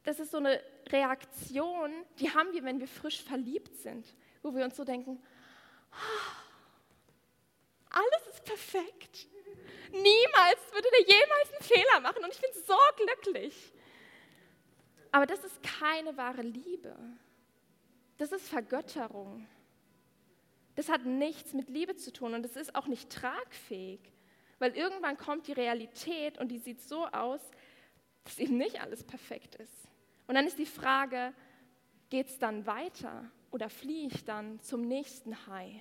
das 0.04 0.20
ist 0.20 0.30
so 0.30 0.38
eine 0.38 0.62
Reaktion, 0.88 1.92
die 2.18 2.30
haben 2.30 2.52
wir, 2.52 2.64
wenn 2.64 2.80
wir 2.80 2.88
frisch 2.88 3.22
verliebt 3.22 3.76
sind, 3.76 4.06
wo 4.42 4.54
wir 4.54 4.64
uns 4.64 4.76
so 4.76 4.84
denken, 4.84 5.22
oh, 5.92 6.46
alles 7.90 8.26
ist 8.30 8.44
perfekt. 8.44 9.26
Niemals 9.90 10.72
würde 10.72 10.88
der 10.90 11.06
jemals 11.06 11.52
einen 11.52 11.62
Fehler 11.62 12.00
machen 12.00 12.24
und 12.24 12.32
ich 12.32 12.40
bin 12.40 12.50
so 12.66 12.76
glücklich. 12.96 13.72
Aber 15.12 15.26
das 15.26 15.42
ist 15.44 15.62
keine 15.62 16.16
wahre 16.16 16.42
Liebe. 16.42 16.96
Das 18.18 18.32
ist 18.32 18.48
Vergötterung. 18.48 19.46
Das 20.76 20.90
hat 20.90 21.06
nichts 21.06 21.54
mit 21.54 21.68
Liebe 21.70 21.96
zu 21.96 22.12
tun 22.12 22.34
und 22.34 22.44
es 22.44 22.54
ist 22.54 22.74
auch 22.74 22.86
nicht 22.86 23.10
tragfähig, 23.10 24.00
weil 24.58 24.76
irgendwann 24.76 25.16
kommt 25.16 25.48
die 25.48 25.52
Realität 25.52 26.38
und 26.38 26.48
die 26.48 26.58
sieht 26.58 26.82
so 26.82 27.06
aus, 27.06 27.40
dass 28.24 28.38
eben 28.38 28.58
nicht 28.58 28.80
alles 28.80 29.02
perfekt 29.02 29.54
ist. 29.56 29.88
Und 30.26 30.34
dann 30.34 30.46
ist 30.46 30.58
die 30.58 30.66
Frage, 30.66 31.32
geht 32.10 32.28
es 32.28 32.38
dann 32.38 32.66
weiter 32.66 33.30
oder 33.50 33.70
fliehe 33.70 34.08
ich 34.08 34.24
dann 34.24 34.60
zum 34.60 34.82
nächsten 34.82 35.46
High? 35.46 35.80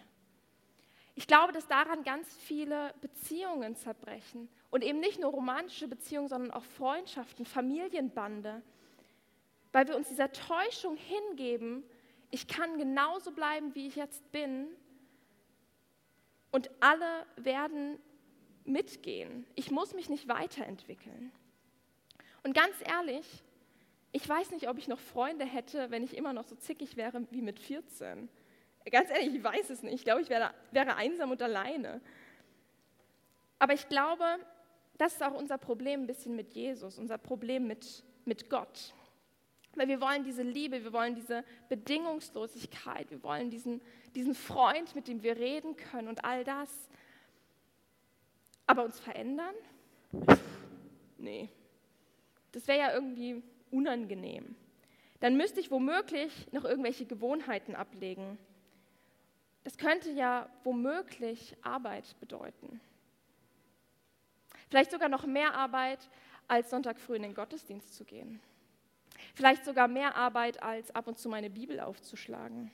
Ich 1.13 1.27
glaube, 1.27 1.51
dass 1.51 1.67
daran 1.67 2.03
ganz 2.03 2.33
viele 2.37 2.93
Beziehungen 3.01 3.75
zerbrechen 3.75 4.49
und 4.69 4.83
eben 4.83 4.99
nicht 4.99 5.19
nur 5.19 5.31
romantische 5.31 5.87
Beziehungen, 5.87 6.27
sondern 6.27 6.51
auch 6.51 6.63
Freundschaften, 6.63 7.45
Familienbande, 7.45 8.61
weil 9.73 9.87
wir 9.87 9.95
uns 9.97 10.07
dieser 10.07 10.31
Täuschung 10.31 10.95
hingeben, 10.95 11.83
ich 12.31 12.47
kann 12.47 12.77
genauso 12.77 13.31
bleiben, 13.31 13.75
wie 13.75 13.87
ich 13.87 13.95
jetzt 13.95 14.29
bin 14.31 14.67
und 16.55 16.71
alle 16.79 17.25
werden 17.35 17.99
mitgehen. 18.63 19.45
Ich 19.55 19.71
muss 19.71 19.93
mich 19.93 20.07
nicht 20.07 20.29
weiterentwickeln. 20.29 21.33
Und 22.43 22.55
ganz 22.55 22.73
ehrlich, 22.79 23.43
ich 24.13 24.27
weiß 24.27 24.51
nicht, 24.51 24.69
ob 24.69 24.77
ich 24.77 24.87
noch 24.87 24.99
Freunde 24.99 25.43
hätte, 25.43 25.91
wenn 25.91 26.01
ich 26.01 26.15
immer 26.15 26.31
noch 26.31 26.45
so 26.45 26.55
zickig 26.55 26.95
wäre 26.95 27.27
wie 27.29 27.41
mit 27.41 27.59
14. 27.59 28.29
Ganz 28.89 29.09
ehrlich, 29.09 29.35
ich 29.35 29.43
weiß 29.43 29.69
es 29.69 29.83
nicht. 29.83 29.95
Ich 29.95 30.03
glaube, 30.05 30.21
ich 30.21 30.29
wäre, 30.29 30.53
wäre 30.71 30.95
einsam 30.95 31.31
und 31.31 31.41
alleine. 31.41 31.99
Aber 33.59 33.73
ich 33.73 33.89
glaube, 33.89 34.23
das 34.97 35.15
ist 35.15 35.23
auch 35.23 35.33
unser 35.33 35.57
Problem 35.57 36.03
ein 36.03 36.07
bisschen 36.07 36.37
mit 36.37 36.53
Jesus, 36.53 36.97
unser 36.97 37.17
Problem 37.17 37.67
mit, 37.67 38.01
mit 38.23 38.49
Gott. 38.49 38.93
Weil 39.75 39.87
wir 39.87 39.99
wollen 39.99 40.23
diese 40.23 40.41
Liebe, 40.41 40.83
wir 40.83 40.93
wollen 40.93 41.15
diese 41.15 41.43
Bedingungslosigkeit, 41.69 43.11
wir 43.11 43.21
wollen 43.23 43.49
diesen, 43.49 43.81
diesen 44.15 44.33
Freund, 44.33 44.95
mit 44.95 45.07
dem 45.07 45.21
wir 45.21 45.35
reden 45.35 45.75
können 45.75 46.07
und 46.07 46.23
all 46.23 46.43
das. 46.43 46.89
Aber 48.65 48.83
uns 48.83 48.99
verändern? 48.99 49.55
Nee. 51.17 51.49
Das 52.51 52.67
wäre 52.67 52.79
ja 52.79 52.93
irgendwie 52.93 53.43
unangenehm. 53.69 54.55
Dann 55.19 55.37
müsste 55.37 55.59
ich 55.59 55.71
womöglich 55.71 56.51
noch 56.51 56.63
irgendwelche 56.63 57.05
Gewohnheiten 57.05 57.75
ablegen. 57.75 58.37
Das 59.63 59.77
könnte 59.77 60.11
ja 60.11 60.49
womöglich 60.63 61.55
Arbeit 61.63 62.15
bedeuten. 62.19 62.79
Vielleicht 64.69 64.91
sogar 64.91 65.09
noch 65.09 65.25
mehr 65.25 65.53
Arbeit, 65.53 66.09
als 66.47 66.69
Sonntag 66.69 66.99
früh 66.99 67.15
in 67.15 67.23
den 67.23 67.33
Gottesdienst 67.33 67.93
zu 67.93 68.05
gehen. 68.05 68.39
Vielleicht 69.35 69.65
sogar 69.65 69.89
mehr 69.89 70.15
Arbeit, 70.15 70.63
als 70.63 70.95
ab 70.95 71.07
und 71.07 71.19
zu 71.19 71.27
meine 71.27 71.49
Bibel 71.49 71.81
aufzuschlagen. 71.81 72.71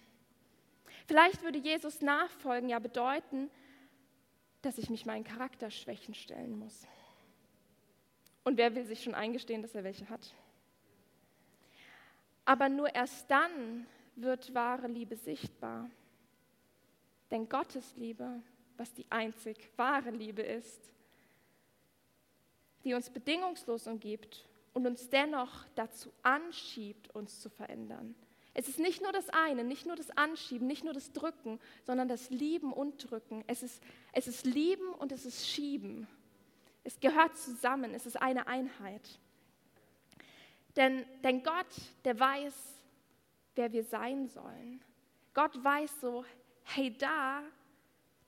Vielleicht 1.08 1.41
würde 1.41 1.58
Jesus 1.58 2.02
nachfolgen 2.02 2.69
ja 2.69 2.78
bedeuten, 2.78 3.50
dass 4.62 4.78
ich 4.78 4.91
mich 4.91 5.08
meinen 5.08 5.24
Charakterschwächen 5.24 6.13
stellen 6.13 6.58
muss. 6.60 6.86
Und 8.43 8.58
wer 8.58 8.76
will 8.76 8.86
sich 8.86 9.04
schon 9.04 9.15
eingestehen, 9.15 9.63
dass 9.63 9.74
er 9.74 9.84
welche 9.84 10.08
hat? 10.08 10.36
Aber 12.45 12.69
nur 12.69 12.93
erst 12.93 13.30
dann 13.32 13.88
wird 14.15 14.54
wahre 14.54 14.88
Liebe 14.88 15.15
sichtbar. 15.15 15.89
Denn 17.32 17.50
Gottes 17.50 17.95
Liebe, 17.95 18.39
was 18.78 18.93
die 18.93 19.06
einzig 19.10 19.58
wahre 19.78 20.12
Liebe 20.12 20.43
ist, 20.43 20.91
die 22.84 22.93
uns 22.93 23.10
bedingungslos 23.10 23.88
umgibt 23.88 24.47
und 24.73 24.86
uns 24.88 25.10
dennoch 25.10 25.65
dazu 25.75 26.12
anschiebt, 26.23 27.13
uns 27.13 27.39
zu 27.39 27.49
verändern. 27.49 28.15
Es 28.53 28.67
ist 28.67 28.79
nicht 28.79 29.01
nur 29.01 29.12
das 29.13 29.29
eine, 29.29 29.63
nicht 29.63 29.86
nur 29.86 29.95
das 29.95 30.12
Anschieben, 30.12 30.67
nicht 30.67 30.84
nur 30.84 30.93
das 30.93 31.13
Drücken, 31.13 31.60
sondern 31.86 32.07
das 32.07 32.29
Lieben 32.29 32.73
und 32.73 33.10
Drücken. 33.10 33.43
Es 33.47 33.63
ist, 33.63 33.81
es 34.12 34.27
ist 34.27 34.45
Lieben 34.45 34.93
und 34.93 35.12
es 35.12 35.25
ist 35.25 35.47
Schieben. 35.47 36.07
Es 36.84 36.99
gehört 36.99 37.38
zusammen, 37.38 37.93
es 37.93 38.05
ist 38.05 38.21
eine 38.21 38.47
Einheit. 38.47 39.19
Denn, 40.75 41.05
denn 41.23 41.43
Gott, 41.43 41.67
der 42.03 42.19
weiß, 42.19 42.53
wer 43.55 43.71
wir 43.71 43.84
sein 43.84 44.27
sollen. 44.27 44.81
Gott 45.34 45.63
weiß 45.63 46.01
so, 46.01 46.25
hey, 46.63 46.95
da, 46.97 47.43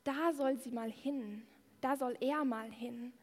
da 0.04 0.34
soll 0.34 0.58
sie 0.58 0.72
mal 0.72 0.92
hin, 0.92 1.46
da 1.82 1.98
soll 1.98 2.18
er 2.22 2.46
mal 2.46 2.72
hin. 2.72 3.14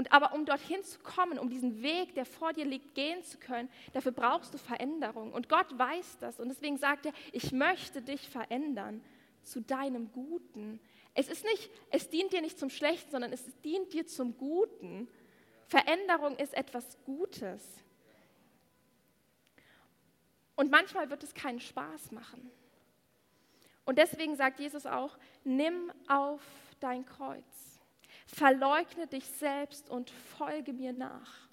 Und 0.00 0.12
aber 0.12 0.32
um 0.32 0.46
dorthin 0.46 0.82
zu 0.82 0.98
kommen, 1.00 1.38
um 1.38 1.50
diesen 1.50 1.82
Weg, 1.82 2.14
der 2.14 2.24
vor 2.24 2.54
dir 2.54 2.64
liegt, 2.64 2.94
gehen 2.94 3.22
zu 3.22 3.36
können, 3.36 3.68
dafür 3.92 4.12
brauchst 4.12 4.54
du 4.54 4.56
Veränderung. 4.56 5.30
Und 5.30 5.50
Gott 5.50 5.78
weiß 5.78 6.16
das. 6.20 6.40
Und 6.40 6.48
deswegen 6.48 6.78
sagt 6.78 7.04
er, 7.04 7.12
ich 7.32 7.52
möchte 7.52 8.00
dich 8.00 8.26
verändern 8.26 9.04
zu 9.42 9.60
deinem 9.60 10.10
Guten. 10.10 10.80
Es 11.12 11.28
ist 11.28 11.44
nicht, 11.44 11.70
es 11.90 12.08
dient 12.08 12.32
dir 12.32 12.40
nicht 12.40 12.58
zum 12.58 12.70
Schlechten, 12.70 13.10
sondern 13.10 13.30
es 13.30 13.44
dient 13.60 13.92
dir 13.92 14.06
zum 14.06 14.38
Guten. 14.38 15.06
Veränderung 15.66 16.34
ist 16.38 16.54
etwas 16.54 16.96
Gutes. 17.04 17.62
Und 20.56 20.70
manchmal 20.70 21.10
wird 21.10 21.24
es 21.24 21.34
keinen 21.34 21.60
Spaß 21.60 22.10
machen. 22.12 22.50
Und 23.84 23.98
deswegen 23.98 24.34
sagt 24.34 24.60
Jesus 24.60 24.86
auch, 24.86 25.18
nimm 25.44 25.92
auf 26.08 26.40
dein 26.80 27.04
Kreuz. 27.04 27.79
Verleugne 28.32 29.06
dich 29.06 29.26
selbst 29.26 29.88
und 29.90 30.10
folge 30.10 30.72
mir 30.72 30.92
nach. 30.92 31.48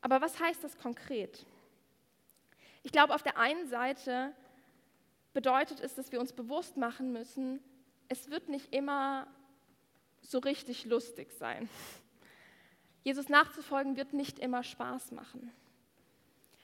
Aber 0.00 0.20
was 0.20 0.40
heißt 0.40 0.64
das 0.64 0.76
konkret? 0.78 1.44
Ich 2.82 2.92
glaube, 2.92 3.14
auf 3.14 3.22
der 3.22 3.36
einen 3.36 3.68
Seite 3.68 4.34
bedeutet 5.32 5.80
es, 5.80 5.94
dass 5.94 6.10
wir 6.10 6.20
uns 6.20 6.32
bewusst 6.32 6.76
machen 6.76 7.12
müssen, 7.12 7.62
es 8.08 8.30
wird 8.30 8.48
nicht 8.48 8.74
immer 8.74 9.28
so 10.20 10.38
richtig 10.38 10.84
lustig 10.84 11.30
sein. 11.32 11.68
Jesus 13.04 13.28
nachzufolgen 13.28 13.96
wird 13.96 14.12
nicht 14.12 14.38
immer 14.38 14.62
Spaß 14.62 15.12
machen. 15.12 15.52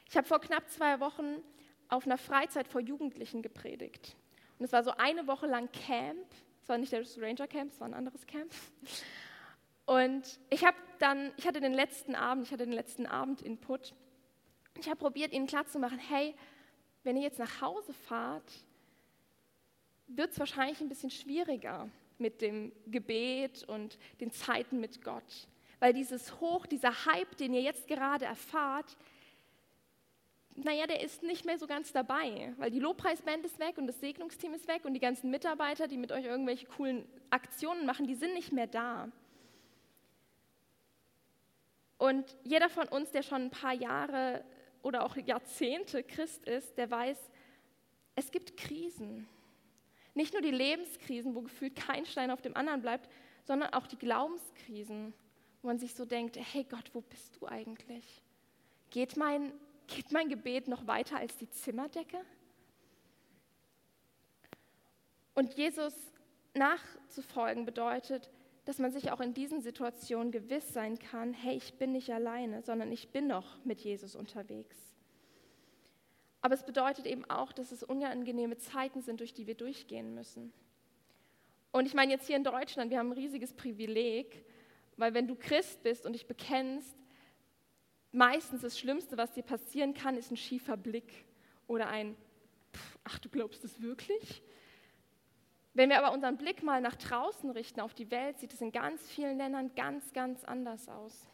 Ich 0.09 0.17
habe 0.17 0.27
vor 0.27 0.41
knapp 0.41 0.69
zwei 0.71 1.01
Wochen 1.01 1.43
auf 1.89 2.05
einer 2.05 2.19
Freizeit 2.19 2.69
vor 2.69 2.81
Jugendlichen 2.81 3.43
gepredigt. 3.43 4.17
Und 4.59 4.65
es 4.65 4.73
war 4.73 4.83
so 4.83 4.93
eine 4.93 5.27
Woche 5.27 5.47
lang 5.47 5.71
Camp. 5.73 6.27
Es 6.67 6.69
war 6.69 6.79
nicht 6.79 6.93
das 6.93 7.17
Ranger 7.21 7.47
Camp, 7.47 7.71
es 7.71 7.79
war 7.79 7.87
ein 7.87 7.95
anderes 7.95 8.27
Camp. 8.27 8.53
Und 9.85 10.41
ich 10.51 10.65
habe 10.65 10.77
dann, 10.99 11.33
ich 11.37 11.47
hatte 11.47 11.61
den 11.61 11.75
letzten 11.75 12.17
Abend, 12.17 12.45
ich 12.45 12.53
hatte 12.53 12.65
den 12.65 12.73
letzten 12.73 13.07
Abend 13.07 13.41
Input. 13.41 13.95
Ich 14.81 14.89
habe 14.89 14.97
probiert, 14.97 15.33
ihnen 15.33 15.47
klarzumachen, 15.47 16.01
hey, 16.01 16.35
wenn 17.05 17.17
ihr 17.17 17.23
jetzt 17.23 17.39
nach 17.39 17.61
Hause 17.61 17.93
fahrt, 17.93 18.51
wird 20.09 20.33
es 20.33 20.41
wahrscheinlich 20.41 20.81
ein 20.81 20.89
bisschen 20.89 21.11
schwieriger 21.11 21.89
mit 22.19 22.43
dem 22.43 22.73
Gebet 22.89 23.63
und 23.69 23.97
den 24.19 24.33
Zeiten 24.33 24.81
mit 24.81 25.05
Gott. 25.05 25.47
Weil 25.79 25.93
dieses 25.93 26.41
Hoch, 26.41 26.67
dieser 26.67 27.07
Hype, 27.07 27.37
den 27.37 27.55
ihr 27.55 27.63
jetzt 27.63 27.87
gerade 27.87 28.25
erfahrt, 28.25 28.97
naja, 30.57 30.87
der 30.87 31.03
ist 31.03 31.23
nicht 31.23 31.45
mehr 31.45 31.59
so 31.59 31.67
ganz 31.67 31.93
dabei, 31.93 32.55
weil 32.57 32.71
die 32.71 32.79
Lobpreisband 32.79 33.45
ist 33.45 33.59
weg 33.59 33.79
und 33.79 33.87
das 33.87 34.01
Segnungsteam 34.01 34.55
ist 34.55 34.69
weg 34.69 34.85
und 34.85 34.95
die 34.95 35.01
ganzen 35.01 35.31
Mitarbeiter, 35.31 35.87
die 35.87 35.99
mit 35.99 36.13
euch 36.13 36.25
irgendwelche 36.25 36.67
coolen 36.67 37.07
Aktionen 37.31 37.87
machen, 37.87 38.07
die 38.07 38.15
sind 38.15 38.35
nicht 38.35 38.53
mehr 38.53 38.67
da. 38.67 39.11
Und 41.99 42.37
jeder 42.45 42.69
von 42.69 42.89
uns, 42.89 43.11
der 43.11 43.23
schon 43.23 43.43
ein 43.43 43.51
paar 43.51 43.73
Jahre 43.73 44.45
oder 44.83 45.05
auch 45.05 45.17
Jahrzehnte 45.17 46.03
Christ 46.03 46.45
ist, 46.45 46.77
der 46.79 46.91
weiß, 46.91 47.19
es 48.15 48.31
gibt 48.31 48.57
Krisen. 48.57 49.29
Nicht 50.15 50.33
nur 50.33 50.43
die 50.43 50.51
Lebenskrisen, 50.51 51.35
wo 51.35 51.43
gefühlt 51.43 51.77
kein 51.77 52.07
Stein 52.07 52.31
auf 52.31 52.41
dem 52.41 52.57
anderen 52.57 52.81
bleibt, 52.81 53.11
sondern 53.45 53.73
auch 53.75 53.87
die 53.87 53.99
Glaubenskrisen, 53.99 55.13
wo 55.61 55.69
man 55.69 55.79
sich 55.79 55.95
so 55.95 56.05
denkt, 56.05 56.39
hey 56.39 56.65
Gott, 56.65 56.91
wo 56.95 57.03
bist 57.03 57.37
du 57.37 57.47
eigentlich? 57.47 58.23
Geht 58.91 59.17
mein, 59.17 59.53
geht 59.87 60.13
mein 60.13 60.29
Gebet 60.29 60.69
noch 60.69 60.87
weiter 60.87 61.17
als 61.17 61.37
die 61.37 61.49
Zimmerdecke? 61.51 62.19
Und 65.35 65.55
Jesus 65.55 65.95
nachzufolgen 66.55 67.67
bedeutet, 67.67 68.31
dass 68.65 68.79
man 68.79 68.91
sich 68.91 69.13
auch 69.13 69.21
in 69.21 69.33
diesen 69.33 69.61
Situationen 69.61 70.33
gewiss 70.33 70.73
sein 70.73 70.99
kann, 70.99 71.33
hey, 71.33 71.57
ich 71.57 71.75
bin 71.75 71.93
nicht 71.93 72.13
alleine, 72.13 72.63
sondern 72.63 72.91
ich 72.91 73.11
bin 73.11 73.29
noch 73.29 73.65
mit 73.65 73.81
Jesus 73.81 74.17
unterwegs. 74.17 74.77
Aber 76.41 76.55
es 76.55 76.65
bedeutet 76.65 77.07
eben 77.07 77.25
auch, 77.25 77.53
dass 77.53 77.71
es 77.71 77.83
unangenehme 77.83 78.57
Zeiten 78.57 79.03
sind, 79.03 79.21
durch 79.21 79.35
die 79.35 79.47
wir 79.47 79.55
durchgehen 79.55 80.15
müssen. 80.15 80.53
Und 81.71 81.87
ich 81.87 81.95
meine 81.95 82.13
jetzt 82.13 82.27
hier 82.27 82.37
in 82.37 82.45
Deutschland, 82.45 82.91
wir 82.91 82.99
haben 82.99 83.11
ein 83.11 83.19
riesiges 83.19 83.53
Privileg, 83.53 84.45
weil 84.97 85.13
wenn 85.13 85.29
du 85.29 85.37
Christ 85.37 85.83
bist 85.83 86.07
und 86.07 86.15
dich 86.15 86.27
bekennst, 86.27 86.97
meistens 88.13 88.63
das 88.63 88.79
Schlimmste, 88.79 89.17
was 89.17 89.33
dir 89.33 89.43
passieren 89.43 89.95
kann, 89.95 90.17
ist 90.17 90.31
ein 90.31 90.37
schiefer 90.37 90.77
Blick 90.77 91.25
oder 91.67 91.89
ein, 91.89 92.17
ach, 93.05 93.19
du 93.19 93.29
glaubst 93.29 93.65
es 93.65 93.81
wirklich? 93.81 94.43
Wenn 95.75 95.91
wir 95.91 95.99
aber 95.99 96.15
unseren 96.15 96.39
Blick 96.39 96.63
mal 96.63 96.81
nach 96.81 96.97
draußen 96.97 97.51
richten, 97.51 97.81
auf 97.81 97.93
die 97.93 98.11
Welt, 98.11 98.39
sieht 98.39 98.55
es 98.55 98.63
in 98.63 98.73
ganz 98.73 99.03
vielen 99.11 99.37
Ländern 99.37 99.75
ganz, 99.75 100.13
ganz 100.15 100.43
anders 100.45 100.89
aus. 100.89 101.29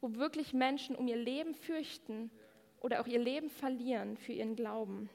Wo 0.00 0.14
wirklich 0.14 0.52
Menschen 0.52 0.96
um 0.96 1.06
ihr 1.06 1.16
Leben 1.16 1.54
fürchten 1.54 2.30
oder 2.80 3.00
auch 3.00 3.06
ihr 3.06 3.20
Leben 3.20 3.50
verlieren 3.50 4.16
für 4.16 4.32
ihren 4.32 4.56
Glauben. 4.56 5.08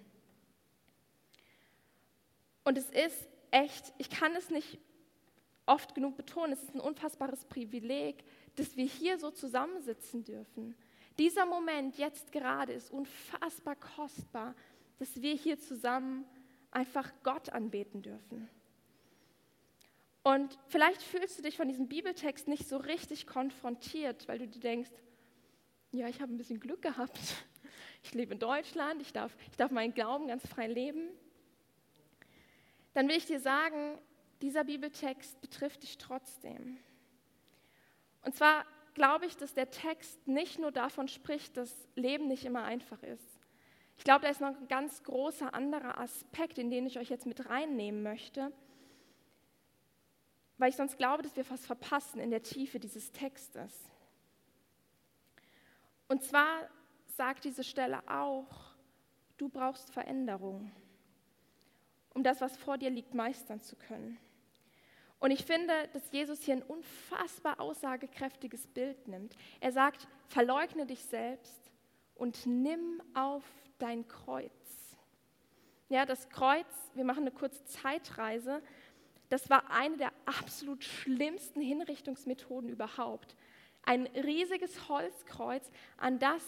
Und 2.64 2.78
es 2.78 2.90
ist 2.90 3.28
echt, 3.52 3.94
ich 3.98 4.10
kann 4.10 4.34
es 4.36 4.50
nicht 4.50 4.80
oft 5.66 5.94
genug 5.94 6.16
betonen, 6.16 6.54
es 6.54 6.64
ist 6.64 6.74
ein 6.74 6.80
unfassbares 6.80 7.44
Privileg, 7.46 8.24
dass 8.58 8.76
wir 8.76 8.86
hier 8.86 9.18
so 9.18 9.32
zusammensitzen 9.32 10.24
dürfen. 10.24 10.76
Dieser 11.18 11.46
Moment 11.46 11.98
jetzt 11.98 12.32
gerade 12.32 12.74
ist 12.74 12.92
unfassbar 12.92 13.76
kostbar, 13.76 14.54
dass 15.00 15.22
wir 15.22 15.34
hier 15.34 15.60
zusammen 15.60 16.26
einfach 16.72 17.12
Gott 17.24 17.50
anbeten 17.50 18.02
dürfen. 18.02 18.50
Und 20.24 20.60
vielleicht 20.68 21.02
fühlst 21.02 21.38
du 21.38 21.44
dich 21.44 21.56
von 21.56 21.70
diesem 21.70 21.88
Bibeltext 21.88 22.48
nicht 22.48 22.68
so 22.68 22.78
richtig 22.78 23.28
konfrontiert, 23.28 24.28
weil 24.28 24.40
du 24.40 24.48
dir 24.48 24.60
denkst, 24.60 24.92
ja, 25.92 26.10
ich 26.10 26.22
habe 26.22 26.34
ein 26.34 26.38
bisschen 26.38 26.60
Glück 26.60 26.82
gehabt. 26.82 27.18
Ich 28.04 28.14
lebe 28.14 28.34
in 28.34 28.40
Deutschland, 28.40 29.02
ich 29.02 29.12
darf, 29.12 29.36
ich 29.52 29.58
darf 29.58 29.72
meinen 29.72 29.94
Glauben 29.94 30.28
ganz 30.28 30.48
frei 30.48 30.68
leben. 30.68 31.10
Dann 32.94 33.10
will 33.10 33.18
ich 33.18 33.26
dir 33.26 33.40
sagen, 33.40 33.98
dieser 34.42 34.64
Bibeltext 34.64 35.42
betrifft 35.42 35.84
dich 35.84 35.98
trotzdem. 35.98 36.78
Und 38.28 38.36
zwar 38.36 38.66
glaube 38.94 39.26
ich, 39.26 39.38
dass 39.38 39.54
der 39.54 39.70
Text 39.70 40.28
nicht 40.28 40.60
nur 40.60 40.74
davon 40.74 41.08
spricht, 41.08 41.56
dass 41.56 41.88
Leben 41.96 42.28
nicht 42.28 42.44
immer 42.44 42.66
einfach 42.66 43.02
ist. 43.02 43.40
Ich 43.98 44.04
glaube, 44.04 44.24
da 44.24 44.28
ist 44.28 44.42
noch 44.42 44.50
ein 44.50 44.68
ganz 44.68 45.02
großer 45.04 45.54
anderer 45.54 45.98
Aspekt, 45.98 46.58
in 46.58 46.70
den 46.70 46.86
ich 46.86 47.00
euch 47.00 47.10
jetzt 47.10 47.26
mit 47.26 47.50
reinnehmen 47.50 48.04
möchte, 48.04 48.52
weil 50.58 50.72
ich 50.72 50.76
sonst 50.76 50.98
glaube, 50.98 51.24
dass 51.24 51.38
wir 51.38 51.50
was 51.50 51.66
verpassen 51.66 52.20
in 52.20 52.30
der 52.30 52.44
Tiefe 52.44 52.82
dieses 52.82 53.14
Textes. 53.14 53.74
Und 56.10 56.22
zwar 56.22 56.68
sagt 57.16 57.46
diese 57.46 57.64
Stelle 57.64 58.02
auch, 58.10 58.76
du 59.38 59.48
brauchst 59.48 59.90
Veränderung, 59.90 60.70
um 62.14 62.26
das, 62.26 62.42
was 62.42 62.58
vor 62.58 62.78
dir 62.78 62.90
liegt, 62.90 63.14
meistern 63.14 63.62
zu 63.62 63.78
können. 63.78 64.20
Und 65.20 65.32
ich 65.32 65.46
finde, 65.46 65.74
dass 65.94 66.12
Jesus 66.12 66.44
hier 66.44 66.56
ein 66.56 66.64
unfassbar 66.64 67.60
aussagekräftiges 67.60 68.68
Bild 68.68 69.08
nimmt. 69.08 69.36
Er 69.60 69.72
sagt, 69.72 70.08
verleugne 70.28 70.86
dich 70.86 71.04
selbst 71.04 71.72
und 72.16 72.46
nimm 72.46 73.02
auf 73.14 73.44
dein 73.80 74.08
Kreuz. 74.08 74.52
Ja, 75.90 76.06
das 76.06 76.30
Kreuz, 76.30 76.68
wir 76.94 77.06
machen 77.06 77.22
eine 77.22 77.32
kurze 77.32 77.64
Zeitreise, 77.66 78.62
das 79.30 79.50
war 79.50 79.72
eine 79.72 79.98
der 79.98 80.12
absolut 80.26 80.84
schlimmsten 80.84 81.62
Hinrichtungsmethoden 81.62 82.70
überhaupt. 82.70 83.36
Ein 83.84 84.08
riesiges 84.08 84.88
Holzkreuz, 84.88 85.70
an 85.98 86.20
das 86.20 86.44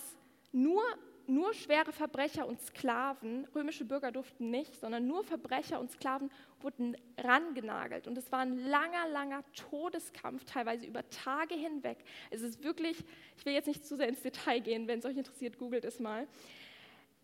nur, 0.51 0.83
nur 1.29 1.53
schwere 1.53 1.91
Verbrecher 1.91 2.47
und 2.47 2.61
Sklaven, 2.61 3.45
römische 3.55 3.85
Bürger 3.85 4.11
durften 4.11 4.49
nicht, 4.49 4.75
sondern 4.79 5.07
nur 5.07 5.23
Verbrecher 5.23 5.79
und 5.79 5.91
Sklaven 5.91 6.31
wurden 6.61 6.97
rangenagelt. 7.17 8.07
Und 8.07 8.17
es 8.17 8.31
war 8.31 8.39
ein 8.39 8.57
langer, 8.57 9.07
langer 9.09 9.43
Todeskampf, 9.53 10.43
teilweise 10.45 10.85
über 10.85 11.07
Tage 11.09 11.55
hinweg. 11.55 11.99
Es 12.29 12.41
ist 12.41 12.63
wirklich, 12.63 13.03
ich 13.37 13.45
will 13.45 13.53
jetzt 13.53 13.67
nicht 13.67 13.85
zu 13.85 13.95
sehr 13.95 14.09
ins 14.09 14.21
Detail 14.21 14.59
gehen, 14.59 14.87
wenn 14.87 14.99
es 14.99 15.05
euch 15.05 15.17
interessiert, 15.17 15.57
googelt 15.57 15.85
es 15.85 15.99
mal. 15.99 16.27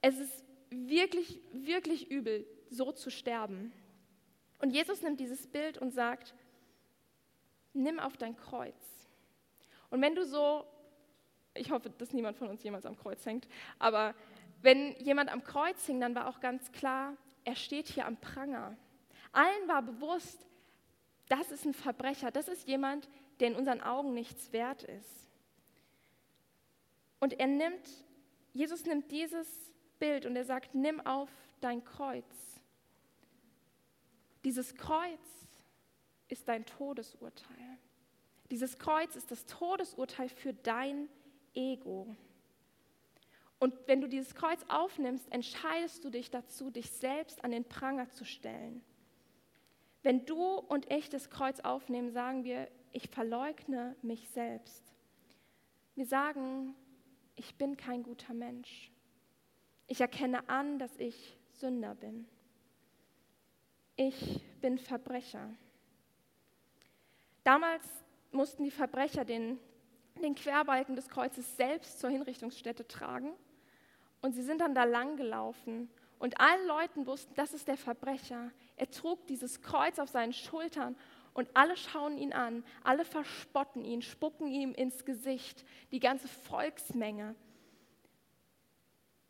Es 0.02 0.20
ist 0.20 0.44
wirklich, 0.70 1.40
wirklich 1.52 2.12
übel, 2.12 2.46
so 2.70 2.92
zu 2.92 3.10
sterben. 3.10 3.74
Und 4.60 4.72
Jesus 4.72 5.02
nimmt 5.02 5.20
dieses 5.20 5.48
Bild 5.48 5.78
und 5.78 5.92
sagt, 5.92 6.34
nimm 7.74 8.00
auf 8.00 8.18
dein 8.18 8.36
Kreuz. 8.36 8.76
Und 9.90 10.02
wenn 10.02 10.16
du 10.16 10.26
so, 10.26 10.66
ich 11.56 11.72
hoffe, 11.72 11.90
dass 11.90 12.14
niemand 12.14 12.38
von 12.38 12.50
uns 12.50 12.64
jemals 12.64 12.86
am 12.86 12.98
Kreuz 12.98 13.26
hängt, 13.26 13.48
aber 13.80 14.14
wenn 14.62 14.96
jemand 15.00 15.32
am 15.32 15.44
Kreuz 15.44 15.86
hing, 15.86 16.00
dann 16.00 16.16
war 16.16 16.28
auch 16.28 16.40
ganz 16.40 16.72
klar, 16.72 17.16
er 17.44 17.56
steht 17.56 17.88
hier 17.88 18.06
am 18.06 18.18
Pranger. 18.18 18.76
Allen 19.32 19.68
war 19.68 19.82
bewusst, 19.82 20.46
das 21.30 21.52
ist 21.52 21.66
ein 21.66 21.74
Verbrecher, 21.74 22.32
das 22.32 22.48
ist 22.48 22.68
jemand, 22.68 23.10
der 23.40 23.50
in 23.50 23.56
unseren 23.56 23.82
Augen 23.82 24.14
nichts 24.14 24.54
wert 24.54 24.84
ist. 24.84 25.30
Und 27.20 27.40
er 27.40 27.48
nimmt, 27.48 27.90
Jesus 28.54 28.86
nimmt 28.86 29.12
dieses 29.12 29.48
Bild 30.00 30.26
und 30.26 30.36
er 30.36 30.46
sagt, 30.46 30.76
nimm 30.76 31.06
auf 31.06 31.30
dein 31.62 31.84
Kreuz. 31.84 32.26
Dieses 34.44 34.76
Kreuz 34.76 35.20
ist 36.28 36.48
dein 36.48 36.66
Todesurteil. 36.66 37.78
Dieses 38.52 38.78
Kreuz 38.78 39.16
ist 39.16 39.32
das 39.32 39.46
Todesurteil 39.46 40.30
für 40.30 40.54
dein 40.54 41.10
Ego. 41.56 42.16
Und 43.60 43.74
wenn 43.88 44.02
du 44.02 44.08
dieses 44.08 44.36
Kreuz 44.36 44.64
aufnimmst, 44.68 45.32
entscheidest 45.32 46.04
du 46.04 46.10
dich 46.10 46.30
dazu, 46.30 46.70
dich 46.70 46.92
selbst 46.92 47.44
an 47.44 47.52
den 47.52 47.64
Pranger 47.64 48.10
zu 48.12 48.26
stellen. 48.26 48.84
Wenn 50.04 50.26
du 50.26 50.38
und 50.38 50.92
ich 50.92 51.10
das 51.10 51.30
Kreuz 51.30 51.62
aufnehmen, 51.62 52.12
sagen 52.12 52.44
wir, 52.44 52.70
ich 52.92 53.10
verleugne 53.10 53.96
mich 54.02 54.30
selbst. 54.30 54.94
Wir 55.96 56.06
sagen, 56.06 56.76
ich 57.36 57.56
bin 57.56 57.76
kein 57.76 58.04
guter 58.04 58.34
Mensch. 58.34 58.92
Ich 59.88 60.02
erkenne 60.02 60.48
an, 60.50 60.78
dass 60.78 60.96
ich 60.98 61.38
Sünder 61.54 61.96
bin. 61.96 62.28
Ich 63.96 64.42
bin 64.62 64.78
Verbrecher. 64.78 65.50
Damals 67.44 67.86
mussten 68.32 68.64
die 68.64 68.72
Verbrecher 68.72 69.24
den, 69.24 69.60
den 70.22 70.36
Querbalken 70.36 70.96
des 70.96 71.10
Kreuzes 71.10 71.58
selbst 71.58 72.00
zur 72.00 72.10
Hinrichtungsstätte 72.10 72.88
tragen 72.88 73.34
und 74.22 74.34
sie 74.34 74.44
sind 74.44 74.62
dann 74.62 74.76
da 74.76 74.84
lang 74.84 75.18
gelaufen 75.18 75.90
und 76.20 76.40
allen 76.40 76.68
Leuten 76.68 77.06
wussten, 77.06 77.34
das 77.36 77.54
ist 77.54 77.68
der 77.68 77.78
Verbrecher. 77.78 78.52
Er 78.78 78.90
trug 78.90 79.28
dieses 79.28 79.62
Kreuz 79.62 80.00
auf 80.00 80.10
seinen 80.10 80.34
Schultern 80.34 80.96
und 81.34 81.50
alle 81.54 81.76
schauen 81.76 82.18
ihn 82.18 82.34
an, 82.34 82.64
alle 82.84 83.04
verspotten 83.04 83.84
ihn, 83.84 84.02
spucken 84.02 84.48
ihm 84.48 84.74
ins 84.74 85.06
Gesicht, 85.06 85.66
die 85.92 86.00
ganze 86.00 86.28
Volksmenge. 86.28 87.36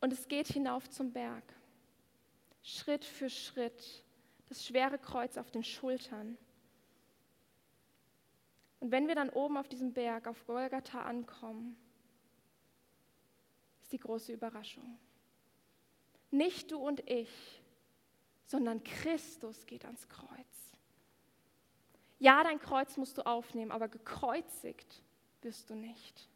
Und 0.01 0.13
es 0.13 0.27
geht 0.27 0.47
hinauf 0.47 0.89
zum 0.89 1.11
Berg. 1.11 1.43
Schritt 2.61 3.03
für 3.03 3.29
Schritt 3.29 4.03
das 4.47 4.65
schwere 4.65 4.99
Kreuz 4.99 5.37
auf 5.37 5.49
den 5.49 5.63
Schultern. 5.63 6.37
Und 8.85 8.91
wenn 8.91 9.07
wir 9.07 9.15
dann 9.15 9.31
oben 9.31 9.57
auf 9.57 9.67
diesem 9.67 9.93
Berg, 9.93 10.27
auf 10.27 10.45
Golgatha 10.45 11.01
ankommen, 11.01 11.75
ist 13.81 13.91
die 13.91 13.97
große 13.97 14.31
Überraschung. 14.31 14.99
Nicht 16.29 16.69
du 16.69 16.77
und 16.77 16.99
ich, 17.09 17.63
sondern 18.45 18.83
Christus 18.83 19.65
geht 19.65 19.85
ans 19.85 20.07
Kreuz. 20.07 20.29
Ja, 22.19 22.43
dein 22.43 22.59
Kreuz 22.59 22.95
musst 22.95 23.17
du 23.17 23.25
aufnehmen, 23.25 23.71
aber 23.71 23.87
gekreuzigt 23.87 25.01
wirst 25.41 25.71
du 25.71 25.73
nicht. 25.73 26.29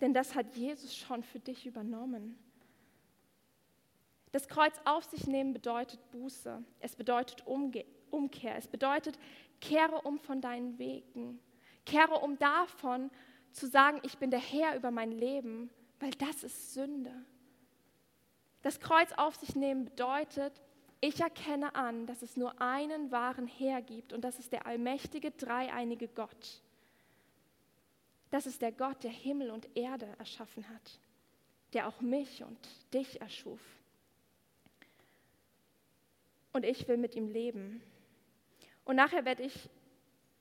Denn 0.00 0.14
das 0.14 0.34
hat 0.34 0.56
Jesus 0.56 0.96
schon 0.96 1.22
für 1.22 1.38
dich 1.38 1.66
übernommen. 1.66 2.38
Das 4.32 4.48
Kreuz 4.48 4.80
auf 4.86 5.04
sich 5.04 5.26
nehmen 5.26 5.52
bedeutet 5.52 6.00
Buße. 6.12 6.64
Es 6.80 6.96
bedeutet 6.96 7.46
Umkehr. 7.46 8.56
Es 8.56 8.68
bedeutet, 8.68 9.18
kehre 9.60 10.02
um 10.02 10.18
von 10.18 10.40
deinen 10.40 10.78
Wegen. 10.78 11.40
Kehre 11.84 12.16
um 12.20 12.38
davon 12.38 13.10
zu 13.52 13.66
sagen, 13.66 14.00
ich 14.02 14.18
bin 14.18 14.30
der 14.30 14.40
Herr 14.40 14.76
über 14.76 14.90
mein 14.90 15.12
Leben, 15.12 15.70
weil 16.00 16.10
das 16.12 16.42
ist 16.42 16.74
Sünde. 16.74 17.12
Das 18.62 18.80
Kreuz 18.80 19.12
auf 19.12 19.36
sich 19.36 19.54
nehmen 19.54 19.84
bedeutet, 19.84 20.60
ich 21.00 21.20
erkenne 21.20 21.74
an, 21.74 22.06
dass 22.06 22.22
es 22.22 22.36
nur 22.36 22.60
einen 22.60 23.10
wahren 23.10 23.46
Herr 23.46 23.82
gibt 23.82 24.12
und 24.12 24.22
das 24.22 24.38
ist 24.38 24.52
der 24.52 24.66
allmächtige, 24.66 25.30
dreieinige 25.30 26.08
Gott. 26.08 26.62
Das 28.30 28.46
ist 28.46 28.60
der 28.62 28.72
Gott, 28.72 29.04
der 29.04 29.10
Himmel 29.10 29.50
und 29.50 29.68
Erde 29.76 30.08
erschaffen 30.18 30.68
hat, 30.68 30.98
der 31.72 31.86
auch 31.86 32.00
mich 32.00 32.42
und 32.42 32.58
dich 32.92 33.20
erschuf. 33.20 33.60
Und 36.52 36.64
ich 36.64 36.88
will 36.88 36.96
mit 36.96 37.14
ihm 37.14 37.28
leben. 37.28 37.82
Und 38.86 38.96
nachher 38.96 39.24
werde 39.24 39.42
ich 39.42 39.68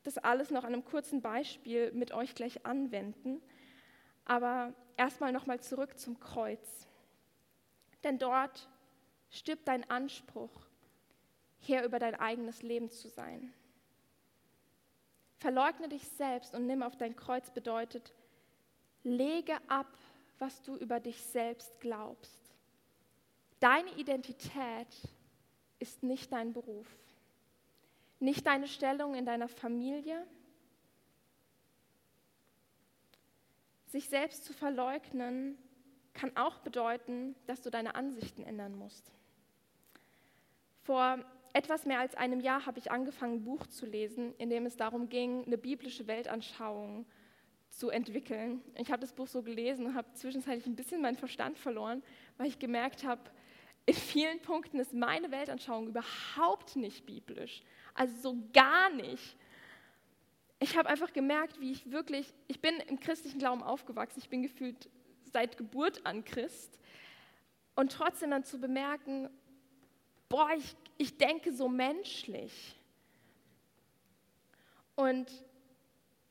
das 0.03 0.19
alles 0.19 0.51
noch 0.51 0.63
an 0.63 0.73
einem 0.73 0.85
kurzen 0.85 1.21
Beispiel 1.21 1.91
mit 1.91 2.11
euch 2.13 2.35
gleich 2.35 2.65
anwenden. 2.65 3.41
Aber 4.23 4.73
erstmal 4.97 5.31
nochmal 5.31 5.59
zurück 5.59 5.99
zum 5.99 6.19
Kreuz. 6.19 6.87
Denn 8.03 8.19
dort 8.19 8.69
stirbt 9.31 9.67
dein 9.67 9.89
Anspruch, 9.89 10.51
Herr 11.59 11.83
über 11.83 11.97
dein 11.97 12.13
eigenes 12.13 12.61
Leben 12.61 12.91
zu 12.91 13.09
sein. 13.09 13.51
Verleugne 15.37 15.89
dich 15.89 16.07
selbst 16.07 16.53
und 16.53 16.67
nimm 16.67 16.83
auf 16.83 16.95
dein 16.95 17.15
Kreuz 17.15 17.49
bedeutet, 17.49 18.13
lege 19.03 19.57
ab, 19.67 19.91
was 20.37 20.61
du 20.61 20.75
über 20.75 20.99
dich 20.99 21.21
selbst 21.23 21.79
glaubst. 21.79 22.53
Deine 23.59 23.91
Identität 23.97 24.87
ist 25.79 26.03
nicht 26.03 26.31
dein 26.31 26.53
Beruf, 26.53 26.87
nicht 28.19 28.45
deine 28.45 28.67
Stellung 28.67 29.15
in 29.15 29.25
deiner 29.25 29.47
Familie. 29.47 30.25
Sich 33.87 34.09
selbst 34.09 34.45
zu 34.45 34.53
verleugnen 34.53 35.57
kann 36.13 36.35
auch 36.35 36.59
bedeuten, 36.59 37.35
dass 37.45 37.61
du 37.61 37.69
deine 37.69 37.95
Ansichten 37.95 38.43
ändern 38.43 38.75
musst. 38.75 39.11
Vor 40.83 41.19
etwas 41.53 41.85
mehr 41.85 41.99
als 41.99 42.15
einem 42.15 42.41
Jahr 42.41 42.65
habe 42.65 42.79
ich 42.79 42.91
angefangen, 42.91 43.35
ein 43.35 43.43
Buch 43.43 43.67
zu 43.67 43.85
lesen, 43.85 44.33
in 44.37 44.49
dem 44.49 44.65
es 44.65 44.75
darum 44.75 45.09
ging, 45.09 45.45
eine 45.45 45.57
biblische 45.57 46.07
Weltanschauung 46.07 47.05
zu 47.69 47.89
entwickeln. 47.89 48.61
Ich 48.75 48.91
habe 48.91 49.01
das 49.01 49.13
Buch 49.13 49.27
so 49.27 49.41
gelesen 49.41 49.85
und 49.85 49.95
habe 49.95 50.11
zwischenzeitlich 50.13 50.65
ein 50.65 50.75
bisschen 50.75 51.01
meinen 51.01 51.17
Verstand 51.17 51.57
verloren, 51.57 52.03
weil 52.37 52.47
ich 52.47 52.59
gemerkt 52.59 53.03
habe, 53.03 53.21
in 53.85 53.93
vielen 53.93 54.41
Punkten 54.41 54.79
ist 54.79 54.93
meine 54.93 55.31
Weltanschauung 55.31 55.87
überhaupt 55.87 56.75
nicht 56.75 57.05
biblisch. 57.05 57.61
Also 57.95 58.13
so 58.21 58.37
gar 58.53 58.91
nicht. 58.91 59.35
Ich 60.59 60.77
habe 60.77 60.89
einfach 60.89 61.11
gemerkt, 61.11 61.59
wie 61.59 61.71
ich 61.71 61.91
wirklich, 61.91 62.33
ich 62.47 62.61
bin 62.61 62.75
im 62.87 62.99
christlichen 62.99 63.39
Glauben 63.39 63.63
aufgewachsen, 63.63 64.19
ich 64.19 64.29
bin 64.29 64.43
gefühlt 64.43 64.89
seit 65.31 65.57
Geburt 65.57 66.05
an 66.05 66.23
Christ. 66.23 66.77
Und 67.75 67.91
trotzdem 67.91 68.31
dann 68.31 68.43
zu 68.43 68.59
bemerken, 68.59 69.29
boah, 70.29 70.49
ich, 70.57 70.75
ich 70.97 71.17
denke 71.17 71.51
so 71.53 71.67
menschlich. 71.67 72.75
Und 74.95 75.29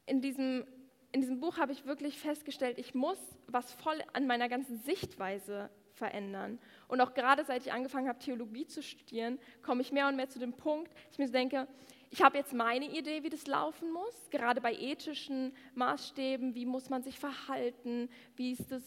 in 0.07 0.21
diesem, 0.21 0.67
in 1.13 1.21
diesem 1.21 1.41
Buch 1.41 1.59
habe 1.59 1.73
ich 1.73 1.85
wirklich 1.85 2.19
festgestellt, 2.19 2.79
ich 2.79 2.95
muss 2.95 3.19
was 3.47 3.73
voll 3.73 4.03
an 4.15 4.27
meiner 4.27 4.49
ganzen 4.49 4.79
Sichtweise 4.83 5.71
verändern. 5.95 6.59
Und 6.89 7.01
auch 7.01 7.15
gerade 7.15 7.45
seit 7.45 7.65
ich 7.65 7.73
angefangen 7.73 8.09
habe, 8.09 8.19
Theologie 8.19 8.67
zu 8.67 8.83
studieren, 8.83 9.39
komme 9.63 9.81
ich 9.83 9.93
mehr 9.93 10.09
und 10.09 10.17
mehr 10.17 10.29
zu 10.29 10.39
dem 10.39 10.53
Punkt, 10.53 10.93
ich 11.11 11.19
mir 11.19 11.29
denke, 11.29 11.67
ich 12.11 12.23
habe 12.23 12.39
jetzt 12.39 12.53
meine 12.53 12.89
Idee, 12.97 13.25
wie 13.25 13.31
das 13.31 13.47
laufen 13.49 13.91
muss, 13.91 14.31
gerade 14.31 14.61
bei 14.61 14.73
ethischen 14.73 15.53
Maßstäben, 15.75 16.55
wie 16.55 16.65
muss 16.65 16.89
man 16.89 17.03
sich 17.03 17.19
verhalten, 17.19 18.09
wie 18.37 18.53
ist 18.53 18.71
das 18.71 18.83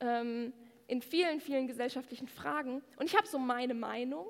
ähm, 0.00 0.54
in 0.86 1.02
vielen, 1.02 1.40
vielen 1.40 1.66
gesellschaftlichen 1.66 2.28
Fragen. 2.28 2.82
Und 2.96 3.06
ich 3.06 3.16
habe 3.16 3.26
so 3.26 3.38
meine 3.38 3.74
Meinung. 3.74 4.26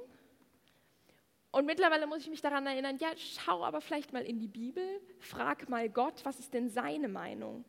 Und 1.53 1.67
mittlerweile 1.67 2.07
muss 2.07 2.23
ich 2.23 2.31
mich 2.31 2.41
daran 2.41 2.67
erinnern, 2.67 2.97
ja, 2.99 3.11
schau 3.17 3.63
aber 3.63 3.81
vielleicht 3.81 4.13
mal 4.13 4.25
in 4.25 4.41
die 4.41 4.49
Bibel, 4.49 4.83
frag 5.21 5.69
mal 5.69 5.89
Gott, 5.89 6.25
was 6.25 6.41
ist 6.41 6.53
denn 6.55 6.69
seine 6.69 7.09
Meinung? 7.09 7.65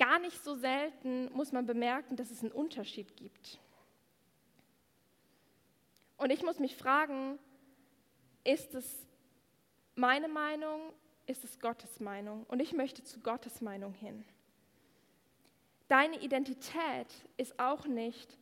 Gar 0.00 0.18
nicht 0.18 0.42
so 0.42 0.54
selten 0.54 1.30
muss 1.34 1.52
man 1.52 1.66
bemerken, 1.66 2.16
dass 2.16 2.30
es 2.30 2.40
einen 2.40 2.52
Unterschied 2.52 3.18
gibt. 3.18 3.60
Und 6.16 6.30
ich 6.30 6.42
muss 6.42 6.58
mich 6.58 6.74
fragen, 6.74 7.38
ist 8.42 8.74
es 8.74 9.06
meine 9.94 10.28
Meinung, 10.28 10.94
ist 11.26 11.44
es 11.44 11.60
Gottes 11.60 12.00
Meinung? 12.00 12.44
Und 12.48 12.60
ich 12.60 12.72
möchte 12.72 13.04
zu 13.04 13.20
Gottes 13.20 13.60
Meinung 13.60 13.92
hin. 13.92 14.24
Deine 15.88 16.18
Identität 16.22 17.12
ist 17.36 17.60
auch 17.60 17.86
nicht 17.86 18.38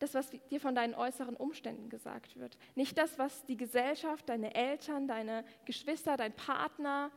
das, 0.00 0.12
was 0.12 0.28
dir 0.28 0.60
von 0.60 0.74
deinen 0.74 0.94
äußeren 0.94 1.36
Umständen 1.36 1.88
gesagt 1.88 2.38
wird. 2.38 2.58
Nicht 2.74 2.98
das, 2.98 3.18
was 3.18 3.46
die 3.46 3.56
Gesellschaft, 3.56 4.28
deine 4.28 4.54
Eltern, 4.54 5.08
deine 5.08 5.46
Geschwister, 5.64 6.18
dein 6.18 6.36
Partner, 6.36 7.10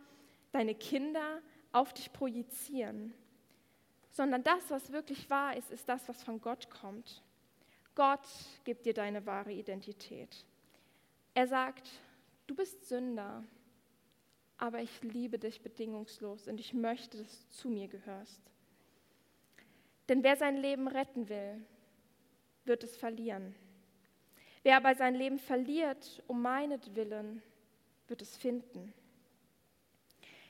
deine 0.53 0.75
Kinder 0.75 1.41
auf 1.73 1.93
dich 1.93 2.13
projizieren 2.13 3.13
sondern 4.11 4.43
das, 4.43 4.69
was 4.69 4.91
wirklich 4.91 5.29
wahr 5.29 5.55
ist, 5.55 5.71
ist 5.71 5.87
das, 5.87 6.07
was 6.07 6.23
von 6.23 6.41
Gott 6.41 6.69
kommt. 6.69 7.21
Gott 7.95 8.27
gibt 8.63 8.85
dir 8.85 8.93
deine 8.93 9.25
wahre 9.25 9.51
Identität. 9.51 10.45
Er 11.33 11.47
sagt, 11.47 11.89
du 12.47 12.55
bist 12.55 12.87
Sünder, 12.87 13.43
aber 14.57 14.81
ich 14.81 15.01
liebe 15.01 15.39
dich 15.39 15.61
bedingungslos 15.61 16.47
und 16.47 16.59
ich 16.59 16.73
möchte, 16.73 17.17
dass 17.17 17.47
du 17.47 17.49
zu 17.49 17.69
mir 17.69 17.87
gehörst. 17.87 18.41
Denn 20.09 20.23
wer 20.23 20.35
sein 20.35 20.57
Leben 20.57 20.87
retten 20.87 21.29
will, 21.29 21.65
wird 22.65 22.83
es 22.83 22.95
verlieren. 22.97 23.55
Wer 24.63 24.77
aber 24.77 24.93
sein 24.93 25.15
Leben 25.15 25.39
verliert, 25.39 26.21
um 26.27 26.41
meinetwillen, 26.41 27.41
wird 28.07 28.21
es 28.21 28.37
finden. 28.37 28.93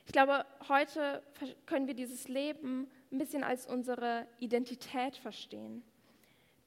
Ich 0.05 0.11
glaube, 0.11 0.45
heute 0.67 1.23
können 1.65 1.87
wir 1.87 1.93
dieses 1.93 2.27
Leben 2.27 2.89
ein 3.11 3.17
bisschen 3.17 3.43
als 3.43 3.67
unsere 3.67 4.27
Identität 4.39 5.17
verstehen. 5.17 5.83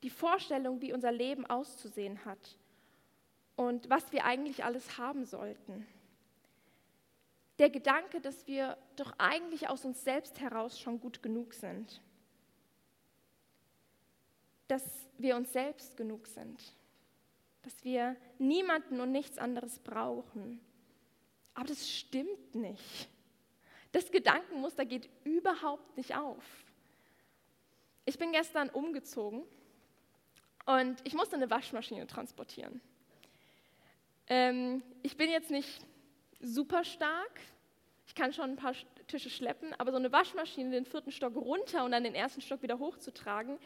Die 0.03 0.11
Vorstellung, 0.11 0.83
wie 0.83 0.93
unser 0.93 1.13
Leben 1.13 1.47
auszusehen 1.47 2.25
hat 2.25 2.59
und 3.57 3.89
was 3.89 4.13
wir 4.13 4.25
eigentlich 4.25 4.65
alles 4.65 4.99
haben 4.99 5.25
sollten. 5.25 5.87
Der 7.59 7.71
Gedanke, 7.71 8.21
dass 8.21 8.47
wir 8.47 8.77
doch 8.97 9.15
eigentlich 9.17 9.69
aus 9.69 9.85
uns 9.85 10.03
selbst 10.03 10.41
heraus 10.41 10.79
schon 10.79 11.01
gut 11.01 11.23
genug 11.23 11.55
sind. 11.55 12.03
Dass 14.67 14.83
wir 15.19 15.37
uns 15.37 15.53
selbst 15.53 15.97
genug 15.97 16.27
sind. 16.27 16.61
Dass 17.63 17.85
wir 17.85 18.17
niemanden 18.39 19.01
und 19.01 19.13
nichts 19.13 19.39
anderes 19.39 19.79
brauchen. 19.79 20.61
Aber 21.55 21.67
das 21.67 21.89
stimmt 21.89 22.55
nicht. 22.55 23.09
Das 23.95 24.11
Gedankenmuster 24.11 24.85
geht 24.85 25.09
überhaupt 25.23 25.97
nicht 25.97 26.17
auf. 26.17 26.43
Ich 28.05 28.19
bin 28.19 28.33
gestern 28.33 28.69
umgezogen 28.69 29.45
und 30.67 30.97
ich 31.05 31.15
musste 31.15 31.37
eine 31.37 31.49
Waschmaschine 31.49 32.05
transportieren. 32.09 32.81
Ähm, 34.27 34.83
ich 35.05 35.17
bin 35.17 35.31
jetzt 35.31 35.53
nicht 35.53 35.87
super 36.41 36.83
stark, 36.83 37.41
ich 38.09 38.17
kann 38.17 38.33
schon 38.33 38.51
ein 38.51 38.57
paar 38.57 38.75
Tische 39.07 39.31
schleppen, 39.31 39.73
aber 39.75 39.93
so 39.93 39.99
eine 39.99 40.11
Waschmaschine 40.11 40.73
den 40.73 40.87
vierten 40.87 41.13
Stock 41.13 41.37
runter 41.37 41.85
und 41.85 41.93
dann 41.93 42.03
den 42.03 42.17
ersten 42.17 42.41
Stock 42.41 42.63
wieder 42.63 42.81
hochzutragen, 42.81 43.61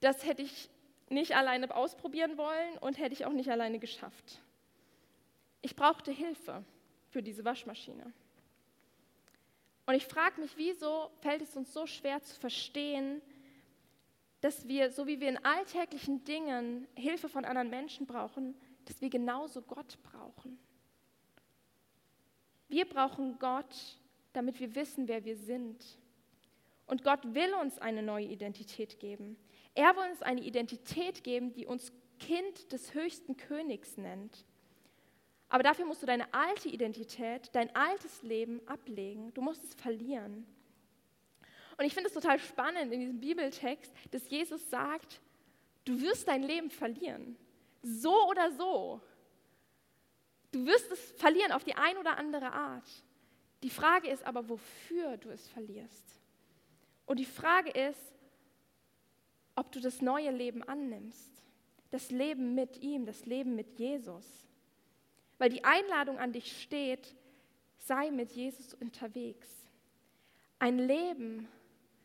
das 0.00 0.24
hätte 0.24 0.40
ich 0.40 0.70
nicht 1.10 1.36
alleine 1.36 1.76
ausprobieren 1.76 2.38
wollen 2.38 2.78
und 2.78 2.96
hätte 2.96 3.12
ich 3.12 3.26
auch 3.26 3.34
nicht 3.34 3.50
alleine 3.50 3.80
geschafft. 3.80 4.40
Ich 5.60 5.76
brauchte 5.76 6.10
Hilfe 6.10 6.64
für 7.10 7.22
diese 7.22 7.44
Waschmaschine. 7.44 8.14
Und 9.86 9.94
ich 9.94 10.06
frage 10.06 10.40
mich, 10.40 10.56
wieso 10.56 11.10
fällt 11.20 11.42
es 11.42 11.56
uns 11.56 11.72
so 11.72 11.86
schwer 11.86 12.20
zu 12.22 12.38
verstehen, 12.38 13.22
dass 14.40 14.66
wir, 14.68 14.90
so 14.90 15.06
wie 15.06 15.20
wir 15.20 15.28
in 15.28 15.44
alltäglichen 15.44 16.24
Dingen 16.24 16.86
Hilfe 16.94 17.28
von 17.28 17.44
anderen 17.44 17.70
Menschen 17.70 18.06
brauchen, 18.06 18.54
dass 18.84 19.00
wir 19.00 19.10
genauso 19.10 19.62
Gott 19.62 19.98
brauchen. 20.02 20.58
Wir 22.68 22.84
brauchen 22.84 23.38
Gott, 23.38 23.98
damit 24.32 24.58
wir 24.58 24.74
wissen, 24.74 25.08
wer 25.08 25.24
wir 25.24 25.36
sind. 25.36 25.98
Und 26.86 27.04
Gott 27.04 27.34
will 27.34 27.54
uns 27.54 27.78
eine 27.78 28.02
neue 28.02 28.26
Identität 28.26 28.98
geben. 28.98 29.36
Er 29.74 29.94
will 29.96 30.10
uns 30.10 30.22
eine 30.22 30.40
Identität 30.40 31.22
geben, 31.22 31.52
die 31.52 31.66
uns 31.66 31.92
Kind 32.18 32.72
des 32.72 32.94
höchsten 32.94 33.36
Königs 33.36 33.96
nennt. 33.96 34.45
Aber 35.48 35.62
dafür 35.62 35.84
musst 35.84 36.02
du 36.02 36.06
deine 36.06 36.32
alte 36.34 36.68
Identität, 36.68 37.50
dein 37.52 37.74
altes 37.74 38.22
Leben 38.22 38.60
ablegen. 38.66 39.32
Du 39.34 39.42
musst 39.42 39.62
es 39.62 39.74
verlieren. 39.74 40.46
Und 41.78 41.84
ich 41.84 41.94
finde 41.94 42.08
es 42.08 42.14
total 42.14 42.38
spannend 42.38 42.92
in 42.92 43.00
diesem 43.00 43.20
Bibeltext, 43.20 43.92
dass 44.10 44.28
Jesus 44.28 44.68
sagt, 44.70 45.20
du 45.84 46.00
wirst 46.00 46.26
dein 46.26 46.42
Leben 46.42 46.70
verlieren. 46.70 47.36
So 47.82 48.28
oder 48.28 48.50
so. 48.50 49.00
Du 50.50 50.64
wirst 50.64 50.90
es 50.90 51.12
verlieren 51.12 51.52
auf 51.52 51.64
die 51.64 51.74
ein 51.74 51.96
oder 51.98 52.16
andere 52.16 52.52
Art. 52.52 52.88
Die 53.62 53.70
Frage 53.70 54.08
ist 54.08 54.24
aber, 54.24 54.48
wofür 54.48 55.16
du 55.18 55.30
es 55.30 55.48
verlierst. 55.48 56.20
Und 57.04 57.18
die 57.18 57.24
Frage 57.24 57.70
ist, 57.70 58.00
ob 59.54 59.70
du 59.72 59.80
das 59.80 60.02
neue 60.02 60.30
Leben 60.30 60.62
annimmst. 60.62 61.30
Das 61.90 62.10
Leben 62.10 62.54
mit 62.54 62.78
ihm, 62.82 63.06
das 63.06 63.26
Leben 63.26 63.54
mit 63.54 63.78
Jesus. 63.78 64.45
Weil 65.38 65.50
die 65.50 65.64
Einladung 65.64 66.18
an 66.18 66.32
dich 66.32 66.62
steht, 66.62 67.14
sei 67.78 68.10
mit 68.10 68.32
Jesus 68.32 68.74
unterwegs. 68.74 69.48
Ein 70.58 70.78
Leben 70.78 71.48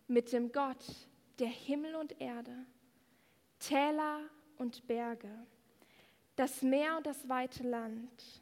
mit 0.07 0.31
dem 0.33 0.51
Gott, 0.51 0.83
der 1.39 1.47
Himmel 1.47 1.95
und 1.95 2.19
Erde, 2.19 2.65
Täler 3.59 4.21
und 4.57 4.85
Berge, 4.87 5.31
das 6.35 6.61
Meer 6.61 6.97
und 6.97 7.05
das 7.05 7.29
weite 7.29 7.63
Land, 7.63 8.41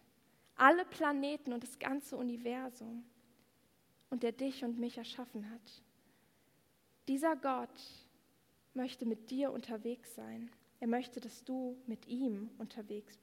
alle 0.56 0.86
Planeten 0.86 1.54
und 1.54 1.64
das 1.64 1.78
ganze 1.80 2.18
Universum 2.18 3.06
und 4.10 4.24
der 4.24 4.32
dich 4.32 4.64
und 4.64 4.80
mich 4.80 4.98
erschaffen 4.98 5.50
hat. 5.50 5.84
Dieser 7.08 7.36
Gott 7.36 7.70
möchte 8.74 9.06
mit 9.06 9.30
dir 9.30 9.52
unterwegs 9.52 10.16
sein. 10.16 10.50
Er 10.80 10.88
möchte, 10.88 11.20
dass 11.20 11.44
du 11.44 11.78
mit 11.88 12.08
ihm 12.08 12.50
unterwegs 12.58 13.18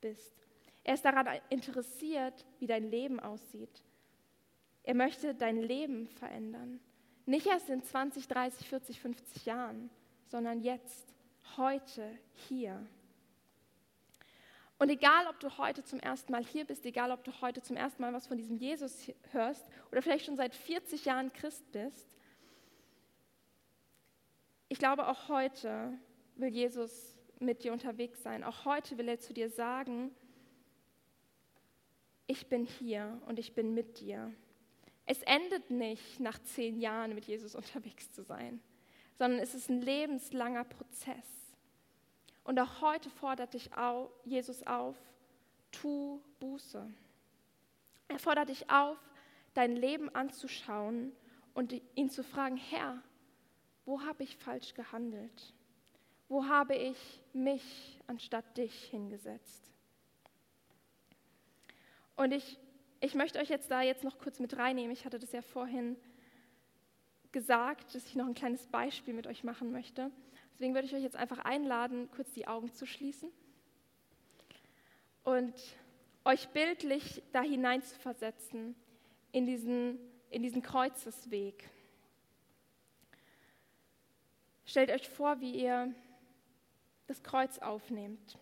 bist. 0.00 0.45
Er 0.86 0.94
ist 0.94 1.04
daran 1.04 1.26
interessiert, 1.48 2.46
wie 2.60 2.68
dein 2.68 2.88
Leben 2.88 3.18
aussieht. 3.18 3.82
Er 4.84 4.94
möchte 4.94 5.34
dein 5.34 5.60
Leben 5.60 6.06
verändern. 6.06 6.78
Nicht 7.24 7.48
erst 7.48 7.68
in 7.68 7.82
20, 7.82 8.28
30, 8.28 8.68
40, 8.68 9.00
50 9.00 9.46
Jahren, 9.46 9.90
sondern 10.28 10.60
jetzt, 10.60 11.12
heute, 11.56 12.16
hier. 12.48 12.86
Und 14.78 14.88
egal, 14.88 15.26
ob 15.26 15.40
du 15.40 15.58
heute 15.58 15.82
zum 15.82 15.98
ersten 15.98 16.30
Mal 16.30 16.44
hier 16.44 16.64
bist, 16.64 16.86
egal, 16.86 17.10
ob 17.10 17.24
du 17.24 17.32
heute 17.40 17.60
zum 17.62 17.74
ersten 17.74 18.00
Mal 18.00 18.12
was 18.12 18.28
von 18.28 18.38
diesem 18.38 18.56
Jesus 18.56 19.10
hörst 19.32 19.68
oder 19.90 20.02
vielleicht 20.02 20.26
schon 20.26 20.36
seit 20.36 20.54
40 20.54 21.04
Jahren 21.04 21.32
Christ 21.32 21.68
bist, 21.72 22.14
ich 24.68 24.78
glaube, 24.78 25.08
auch 25.08 25.28
heute 25.28 25.98
will 26.36 26.50
Jesus 26.50 27.16
mit 27.40 27.64
dir 27.64 27.72
unterwegs 27.72 28.22
sein. 28.22 28.44
Auch 28.44 28.64
heute 28.64 28.98
will 28.98 29.08
er 29.08 29.18
zu 29.18 29.34
dir 29.34 29.50
sagen, 29.50 30.14
ich 32.26 32.48
bin 32.48 32.64
hier 32.64 33.20
und 33.26 33.38
ich 33.38 33.54
bin 33.54 33.74
mit 33.74 34.00
dir. 34.00 34.32
Es 35.06 35.22
endet 35.22 35.70
nicht 35.70 36.18
nach 36.20 36.38
zehn 36.42 36.80
Jahren 36.80 37.14
mit 37.14 37.26
Jesus 37.26 37.54
unterwegs 37.54 38.10
zu 38.12 38.22
sein, 38.22 38.60
sondern 39.18 39.40
es 39.40 39.54
ist 39.54 39.70
ein 39.70 39.80
lebenslanger 39.80 40.64
Prozess. 40.64 41.56
Und 42.44 42.58
auch 42.60 42.80
heute 42.80 43.10
fordert 43.10 43.54
dich 43.54 43.70
Jesus 44.24 44.64
auf, 44.66 44.96
tu 45.72 46.20
Buße. 46.40 46.88
Er 48.08 48.18
fordert 48.18 48.48
dich 48.48 48.70
auf, 48.70 48.98
dein 49.54 49.74
Leben 49.74 50.14
anzuschauen 50.14 51.12
und 51.54 51.74
ihn 51.94 52.10
zu 52.10 52.22
fragen, 52.22 52.56
Herr, 52.56 53.02
wo 53.84 54.02
habe 54.02 54.24
ich 54.24 54.36
falsch 54.36 54.74
gehandelt? 54.74 55.54
Wo 56.28 56.46
habe 56.46 56.74
ich 56.74 57.22
mich 57.32 58.00
anstatt 58.06 58.56
dich 58.56 58.74
hingesetzt? 58.90 59.75
Und 62.16 62.32
ich, 62.32 62.58
ich 63.00 63.14
möchte 63.14 63.38
euch 63.38 63.48
jetzt 63.48 63.70
da 63.70 63.82
jetzt 63.82 64.04
noch 64.04 64.18
kurz 64.18 64.40
mit 64.40 64.56
reinnehmen. 64.56 64.90
Ich 64.90 65.04
hatte 65.04 65.18
das 65.18 65.32
ja 65.32 65.42
vorhin 65.42 65.96
gesagt, 67.32 67.94
dass 67.94 68.06
ich 68.06 68.16
noch 68.16 68.26
ein 68.26 68.34
kleines 68.34 68.66
Beispiel 68.66 69.14
mit 69.14 69.26
euch 69.26 69.44
machen 69.44 69.70
möchte. 69.70 70.10
Deswegen 70.54 70.74
würde 70.74 70.86
ich 70.86 70.94
euch 70.94 71.02
jetzt 71.02 71.16
einfach 71.16 71.40
einladen, 71.40 72.08
kurz 72.14 72.32
die 72.32 72.48
Augen 72.48 72.72
zu 72.72 72.86
schließen 72.86 73.30
und 75.22 75.54
euch 76.24 76.48
bildlich 76.48 77.22
da 77.32 77.42
hinein 77.42 77.82
zu 77.82 77.98
versetzen 77.98 78.74
in 79.32 79.44
diesen, 79.44 79.98
in 80.30 80.42
diesen 80.42 80.62
Kreuzesweg. 80.62 81.68
Stellt 84.64 84.90
euch 84.90 85.08
vor, 85.08 85.40
wie 85.40 85.50
ihr 85.50 85.92
das 87.06 87.22
Kreuz 87.22 87.58
aufnehmt. 87.58 88.38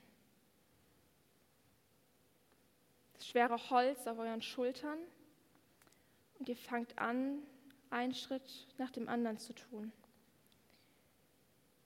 Schwere 3.25 3.71
Holz 3.71 4.07
auf 4.07 4.19
euren 4.19 4.43
Schultern 4.43 4.99
und 6.39 6.49
ihr 6.49 6.57
fangt 6.57 6.99
an, 6.99 7.39
einen 7.89 8.13
Schritt 8.13 8.67
nach 8.77 8.91
dem 8.91 9.09
anderen 9.09 9.39
zu 9.39 9.55
tun. 9.55 9.93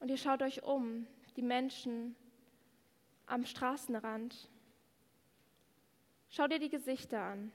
Und 0.01 0.11
ihr 0.11 0.17
schaut 0.17 0.43
euch 0.43 0.65
um, 0.65 1.07
die 1.37 1.43
Menschen 1.43 2.17
am 3.27 3.47
Straßenrand. 3.47 4.51
Schau 6.29 6.49
dir 6.49 6.59
die 6.59 6.71
Gesichter 6.71 7.21
an. 7.21 7.53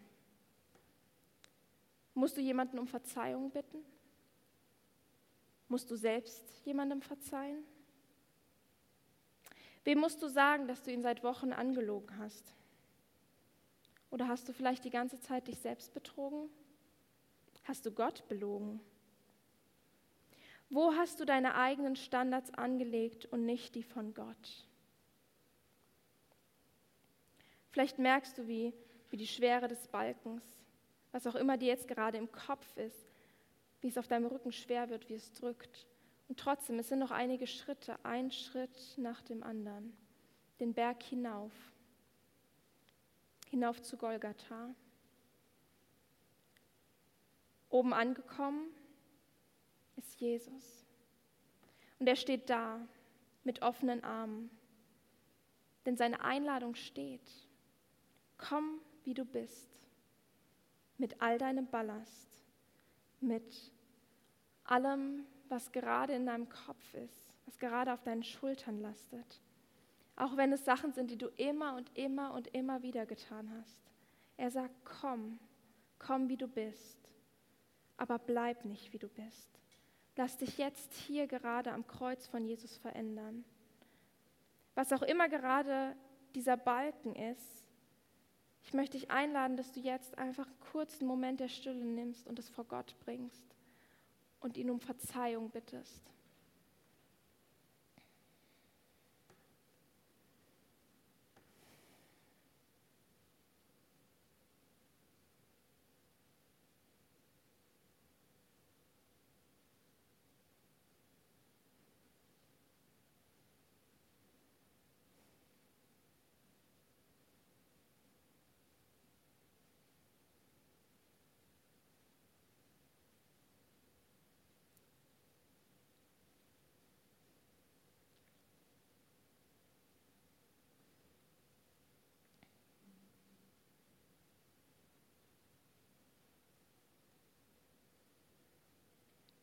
Musst 2.14 2.38
du 2.38 2.42
jemanden 2.42 2.80
um 2.80 2.88
Verzeihung 2.88 3.52
bitten? 3.52 3.84
Musst 5.68 5.92
du 5.92 5.98
selbst 5.98 6.44
jemandem 6.64 7.02
verzeihen? 7.02 7.66
Wem 9.84 10.00
musst 10.00 10.22
du 10.22 10.30
sagen, 10.30 10.70
dass 10.70 10.84
du 10.84 10.92
ihn 10.92 11.02
seit 11.02 11.22
Wochen 11.24 11.52
angelogen 11.52 12.18
hast? 12.18 12.54
Oder 14.14 14.28
hast 14.28 14.48
du 14.48 14.54
vielleicht 14.54 14.86
die 14.86 14.92
ganze 14.92 15.20
Zeit 15.20 15.48
dich 15.48 15.58
selbst 15.58 15.92
betrogen? 15.92 16.48
Hast 17.64 17.84
du 17.88 17.92
Gott 17.92 18.24
belogen? 18.30 18.80
Wo 20.70 20.94
hast 20.94 21.20
du 21.20 21.26
deine 21.26 21.56
eigenen 21.56 21.96
Standards 21.96 22.54
angelegt 22.54 23.26
und 23.26 23.44
nicht 23.44 23.74
die 23.74 23.82
von 23.82 24.14
Gott? 24.14 24.68
Vielleicht 27.72 27.98
merkst 27.98 28.38
du, 28.38 28.48
wie, 28.48 28.72
wie 29.10 29.18
die 29.18 29.26
Schwere 29.26 29.68
des 29.68 29.88
Balkens, 29.88 30.44
was 31.12 31.26
auch 31.26 31.34
immer 31.34 31.58
dir 31.58 31.70
jetzt 31.70 31.88
gerade 31.88 32.20
im 32.20 32.32
Kopf 32.32 32.78
ist, 32.78 33.12
wie 33.82 33.88
es 33.88 33.98
auf 33.98 34.08
deinem 34.08 34.28
Rücken 34.28 34.52
schwer 34.52 34.90
wird, 34.92 35.10
wie 35.10 35.16
es 35.16 35.34
drückt. 35.34 35.88
Und 36.28 36.40
trotzdem, 36.40 36.78
es 36.78 36.88
sind 36.88 37.00
noch 37.00 37.10
einige 37.10 37.48
Schritte, 37.48 37.98
ein 38.06 38.30
Schritt 38.30 38.94
nach 38.98 39.24
dem 39.24 39.42
anderen, 39.42 39.98
den 40.60 40.76
Berg 40.76 41.02
hinauf, 41.02 41.73
hinauf 43.54 43.84
zu 43.84 43.98
Golgatha. 43.98 44.74
Oben 47.70 47.94
angekommen 47.94 48.66
ist 49.96 50.20
Jesus. 50.20 50.88
Und 52.00 52.08
er 52.08 52.16
steht 52.16 52.50
da 52.50 52.80
mit 53.44 53.62
offenen 53.62 54.04
Armen, 54.04 54.50
denn 55.86 55.98
seine 55.98 56.22
Einladung 56.22 56.74
steht. 56.74 57.30
Komm, 58.40 58.82
wie 59.04 59.14
du 59.14 59.24
bist, 59.24 59.70
mit 60.98 61.22
all 61.22 61.38
deinem 61.38 61.68
Ballast, 61.68 62.44
mit 63.20 63.72
allem, 64.64 65.28
was 65.50 65.72
gerade 65.72 66.14
in 66.14 66.26
deinem 66.26 66.50
Kopf 66.50 66.96
ist, 66.96 67.38
was 67.46 67.60
gerade 67.60 67.94
auf 67.94 68.02
deinen 68.02 68.24
Schultern 68.24 68.82
lastet. 68.82 69.44
Auch 70.16 70.38
wenn 70.38 70.52
es 70.54 70.64
Sachen 70.66 70.94
sind, 70.94 71.10
die 71.10 71.18
du 71.18 71.28
immer 71.38 71.76
und 71.76 71.92
immer 71.98 72.34
und 72.34 72.48
immer 72.50 72.84
wieder 72.84 73.06
getan 73.06 73.50
hast. 73.58 73.82
Er 74.38 74.52
sagt, 74.52 74.74
komm, 74.84 75.40
komm, 76.00 76.30
wie 76.30 76.38
du 76.38 76.48
bist, 76.48 76.98
aber 77.98 78.20
bleib 78.20 78.66
nicht, 78.66 78.94
wie 78.94 79.00
du 79.00 79.08
bist. 79.08 79.50
Lass 80.16 80.38
dich 80.38 80.58
jetzt 80.58 80.94
hier 80.94 81.28
gerade 81.28 81.72
am 81.72 81.88
Kreuz 81.88 82.28
von 82.28 82.46
Jesus 82.46 82.78
verändern. 82.78 83.44
Was 84.76 84.94
auch 84.94 85.02
immer 85.02 85.30
gerade 85.30 85.96
dieser 86.36 86.58
Balken 86.58 87.16
ist, 87.16 87.70
ich 88.64 88.74
möchte 88.74 88.98
dich 88.98 89.12
einladen, 89.12 89.58
dass 89.58 89.72
du 89.72 89.80
jetzt 89.80 90.18
einfach 90.18 90.48
einen 90.48 90.60
kurzen 90.72 91.06
Moment 91.06 91.40
der 91.40 91.50
Stille 91.50 91.84
nimmst 91.84 92.28
und 92.28 92.40
es 92.40 92.50
vor 92.50 92.66
Gott 92.66 92.96
bringst 93.04 93.44
und 94.40 94.58
ihn 94.58 94.70
um 94.70 94.80
Verzeihung 94.80 95.50
bittest. 95.50 96.02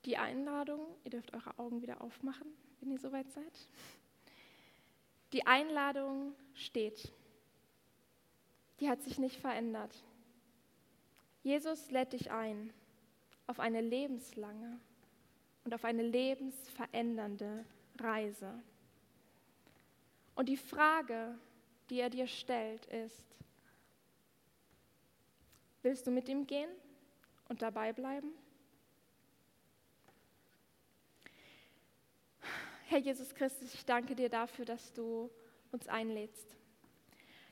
Die 0.04 0.16
Einladung, 0.16 0.80
ihr 1.04 1.10
dürft 1.10 1.34
eure 1.34 1.58
Augen 1.58 1.82
wieder 1.82 2.00
aufmachen, 2.00 2.46
wenn 2.80 2.90
ihr 2.90 2.98
soweit 2.98 3.30
seid. 3.32 3.68
Die 5.32 5.46
Einladung 5.46 6.34
steht. 6.54 7.12
Die 8.80 8.88
hat 8.88 9.02
sich 9.02 9.18
nicht 9.18 9.36
verändert. 9.36 9.94
Jesus 11.42 11.90
lädt 11.90 12.12
dich 12.12 12.30
ein 12.30 12.72
auf 13.46 13.58
eine 13.58 13.80
lebenslange 13.80 14.78
und 15.64 15.74
auf 15.74 15.84
eine 15.84 16.02
lebensverändernde 16.02 17.64
Reise. 17.98 18.62
Und 20.36 20.48
die 20.48 20.56
Frage, 20.56 21.36
die 21.90 21.98
er 21.98 22.10
dir 22.10 22.26
stellt, 22.26 22.86
ist, 22.86 23.36
willst 25.82 26.06
du 26.06 26.10
mit 26.10 26.28
ihm 26.28 26.46
gehen 26.46 26.70
und 27.48 27.60
dabei 27.60 27.92
bleiben? 27.92 28.32
Herr 32.90 32.98
Jesus 32.98 33.32
Christus, 33.36 33.72
ich 33.72 33.86
danke 33.86 34.16
dir 34.16 34.28
dafür, 34.28 34.64
dass 34.64 34.92
du 34.92 35.30
uns 35.70 35.86
einlädst, 35.86 36.56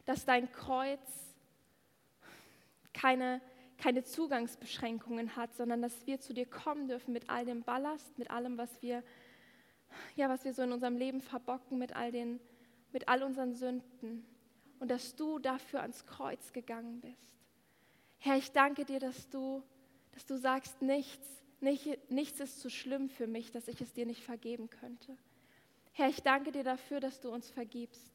dass 0.05 0.25
dein 0.25 0.51
Kreuz 0.51 0.99
keine, 2.93 3.41
keine 3.77 4.03
Zugangsbeschränkungen 4.03 5.37
hat, 5.37 5.55
sondern 5.55 5.81
dass 5.81 6.05
wir 6.09 6.19
zu 6.19 6.35
dir 6.35 6.45
kommen 6.45 6.89
dürfen 6.89 7.13
mit 7.13 7.31
all 7.31 7.45
dem 7.45 7.63
Ballast, 7.63 8.19
mit 8.19 8.33
allem, 8.33 8.59
was 8.59 8.83
wir, 8.83 9.05
ja, 10.17 10.29
was 10.29 10.45
wir 10.45 10.53
so 10.53 10.63
in 10.63 10.73
unserem 10.73 10.97
Leben 10.97 11.21
verbocken, 11.21 11.79
mit 11.79 11.95
all, 11.95 12.11
den, 12.11 12.41
mit 12.91 13.07
all 13.07 13.23
unseren 13.23 13.55
Sünden 13.55 14.27
und 14.81 14.91
dass 14.91 15.15
du 15.15 15.39
dafür 15.39 15.83
ans 15.83 16.05
Kreuz 16.05 16.53
gegangen 16.53 17.01
bist. 17.01 17.39
Herr, 18.19 18.39
ich 18.39 18.51
danke 18.51 18.85
dir, 18.85 18.99
dass 18.99 19.29
du, 19.29 19.63
dass 20.11 20.27
du 20.27 20.37
sagst, 20.37 20.83
nichts, 20.83 21.29
nicht, 21.61 22.11
nichts 22.11 22.41
ist 22.41 22.59
zu 22.59 22.71
schlimm 22.71 23.09
für 23.09 23.29
mich, 23.29 23.53
dass 23.53 23.69
ich 23.69 23.81
es 23.81 23.93
dir 23.93 24.05
nicht 24.05 24.25
vergeben 24.25 24.69
könnte. 24.69 25.17
Herr, 25.99 26.11
ich 26.11 26.23
danke 26.23 26.53
dir 26.53 26.63
dafür, 26.63 27.01
dass 27.01 27.19
du 27.19 27.29
uns 27.29 27.51
vergibst, 27.51 28.13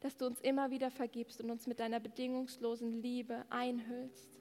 dass 0.00 0.16
du 0.16 0.24
uns 0.24 0.40
immer 0.40 0.70
wieder 0.70 0.90
vergibst 0.90 1.42
und 1.42 1.50
uns 1.50 1.66
mit 1.66 1.78
deiner 1.78 2.00
bedingungslosen 2.00 3.02
Liebe 3.02 3.44
einhüllst. 3.50 4.40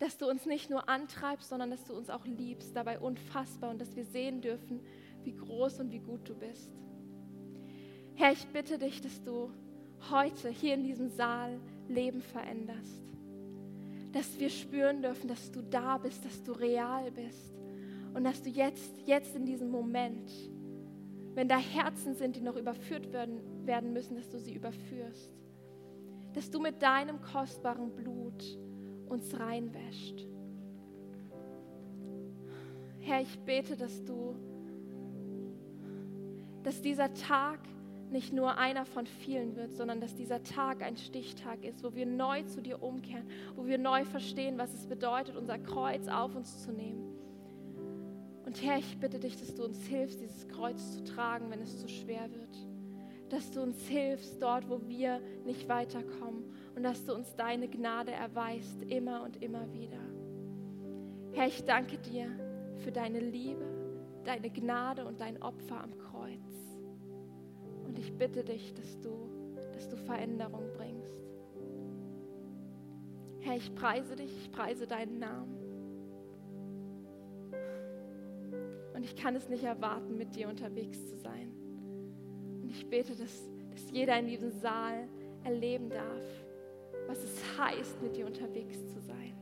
Dass 0.00 0.18
du 0.18 0.28
uns 0.28 0.44
nicht 0.44 0.68
nur 0.68 0.86
antreibst, 0.90 1.48
sondern 1.48 1.70
dass 1.70 1.86
du 1.86 1.94
uns 1.94 2.10
auch 2.10 2.26
liebst, 2.26 2.76
dabei 2.76 2.98
unfassbar 2.98 3.70
und 3.70 3.80
dass 3.80 3.96
wir 3.96 4.04
sehen 4.04 4.42
dürfen, 4.42 4.84
wie 5.22 5.34
groß 5.34 5.80
und 5.80 5.92
wie 5.92 5.98
gut 5.98 6.28
du 6.28 6.34
bist. 6.34 6.70
Herr, 8.16 8.32
ich 8.32 8.46
bitte 8.48 8.76
dich, 8.76 9.00
dass 9.00 9.22
du 9.22 9.50
heute 10.10 10.50
hier 10.50 10.74
in 10.74 10.84
diesem 10.84 11.08
Saal 11.08 11.58
Leben 11.88 12.20
veränderst. 12.20 13.02
Dass 14.12 14.38
wir 14.38 14.50
spüren 14.50 15.00
dürfen, 15.00 15.26
dass 15.26 15.50
du 15.50 15.62
da 15.62 15.96
bist, 15.96 16.22
dass 16.22 16.42
du 16.42 16.52
real 16.52 17.10
bist 17.12 17.54
und 18.12 18.24
dass 18.24 18.42
du 18.42 18.50
jetzt, 18.50 18.92
jetzt 19.06 19.34
in 19.34 19.46
diesem 19.46 19.70
Moment 19.70 20.30
wenn 21.34 21.48
da 21.48 21.58
Herzen 21.58 22.14
sind, 22.14 22.36
die 22.36 22.40
noch 22.40 22.56
überführt 22.56 23.12
werden, 23.12 23.40
werden 23.66 23.92
müssen, 23.92 24.16
dass 24.16 24.28
du 24.28 24.38
sie 24.38 24.54
überführst. 24.54 25.34
Dass 26.32 26.50
du 26.50 26.60
mit 26.60 26.82
deinem 26.82 27.20
kostbaren 27.20 27.94
Blut 27.94 28.58
uns 29.08 29.38
reinwäscht. 29.38 30.26
Herr, 33.00 33.20
ich 33.20 33.38
bete, 33.40 33.76
dass 33.76 34.04
du, 34.04 34.34
dass 36.62 36.80
dieser 36.80 37.12
Tag 37.14 37.60
nicht 38.10 38.32
nur 38.32 38.56
einer 38.56 38.86
von 38.86 39.06
vielen 39.06 39.56
wird, 39.56 39.74
sondern 39.74 40.00
dass 40.00 40.14
dieser 40.14 40.42
Tag 40.42 40.82
ein 40.82 40.96
Stichtag 40.96 41.64
ist, 41.64 41.82
wo 41.82 41.94
wir 41.94 42.06
neu 42.06 42.42
zu 42.44 42.62
dir 42.62 42.82
umkehren, 42.82 43.28
wo 43.56 43.66
wir 43.66 43.76
neu 43.76 44.04
verstehen, 44.04 44.56
was 44.56 44.72
es 44.72 44.86
bedeutet, 44.86 45.36
unser 45.36 45.58
Kreuz 45.58 46.06
auf 46.08 46.34
uns 46.36 46.62
zu 46.62 46.72
nehmen 46.72 47.13
und 48.54 48.62
Herr, 48.62 48.78
ich 48.78 49.00
bitte 49.00 49.18
dich, 49.18 49.36
dass 49.36 49.52
du 49.56 49.64
uns 49.64 49.84
hilfst, 49.84 50.20
dieses 50.20 50.46
Kreuz 50.46 50.92
zu 50.92 51.02
tragen, 51.02 51.50
wenn 51.50 51.60
es 51.60 51.80
zu 51.80 51.88
schwer 51.88 52.30
wird. 52.30 52.56
Dass 53.28 53.50
du 53.50 53.60
uns 53.60 53.84
hilfst 53.88 54.40
dort, 54.40 54.70
wo 54.70 54.80
wir 54.86 55.20
nicht 55.44 55.68
weiterkommen. 55.68 56.44
Und 56.76 56.84
dass 56.84 57.04
du 57.04 57.14
uns 57.14 57.34
deine 57.34 57.66
Gnade 57.66 58.12
erweist, 58.12 58.80
immer 58.82 59.24
und 59.24 59.42
immer 59.42 59.72
wieder. 59.72 59.98
Herr, 61.32 61.48
ich 61.48 61.64
danke 61.64 61.98
dir 61.98 62.28
für 62.76 62.92
deine 62.92 63.18
Liebe, 63.18 63.66
deine 64.22 64.50
Gnade 64.50 65.04
und 65.04 65.20
dein 65.20 65.42
Opfer 65.42 65.82
am 65.82 65.98
Kreuz. 65.98 66.78
Und 67.84 67.98
ich 67.98 68.16
bitte 68.16 68.44
dich, 68.44 68.72
dass 68.74 69.00
du, 69.00 69.30
dass 69.72 69.88
du 69.88 69.96
Veränderung 69.96 70.70
bringst. 70.76 71.24
Herr, 73.40 73.56
ich 73.56 73.74
preise 73.74 74.14
dich, 74.14 74.30
ich 74.44 74.52
preise 74.52 74.86
deinen 74.86 75.18
Namen. 75.18 75.63
Und 78.94 79.04
ich 79.04 79.16
kann 79.16 79.34
es 79.34 79.48
nicht 79.48 79.64
erwarten, 79.64 80.16
mit 80.16 80.34
dir 80.36 80.48
unterwegs 80.48 81.06
zu 81.08 81.16
sein. 81.16 81.52
Und 82.62 82.70
ich 82.70 82.88
bete, 82.88 83.14
dass, 83.14 83.50
dass 83.70 83.90
jeder 83.90 84.18
in 84.18 84.26
diesem 84.26 84.50
Saal 84.50 85.08
erleben 85.42 85.90
darf, 85.90 86.22
was 87.06 87.22
es 87.22 87.58
heißt, 87.58 88.00
mit 88.00 88.16
dir 88.16 88.26
unterwegs 88.26 88.78
zu 88.86 89.00
sein. 89.00 89.33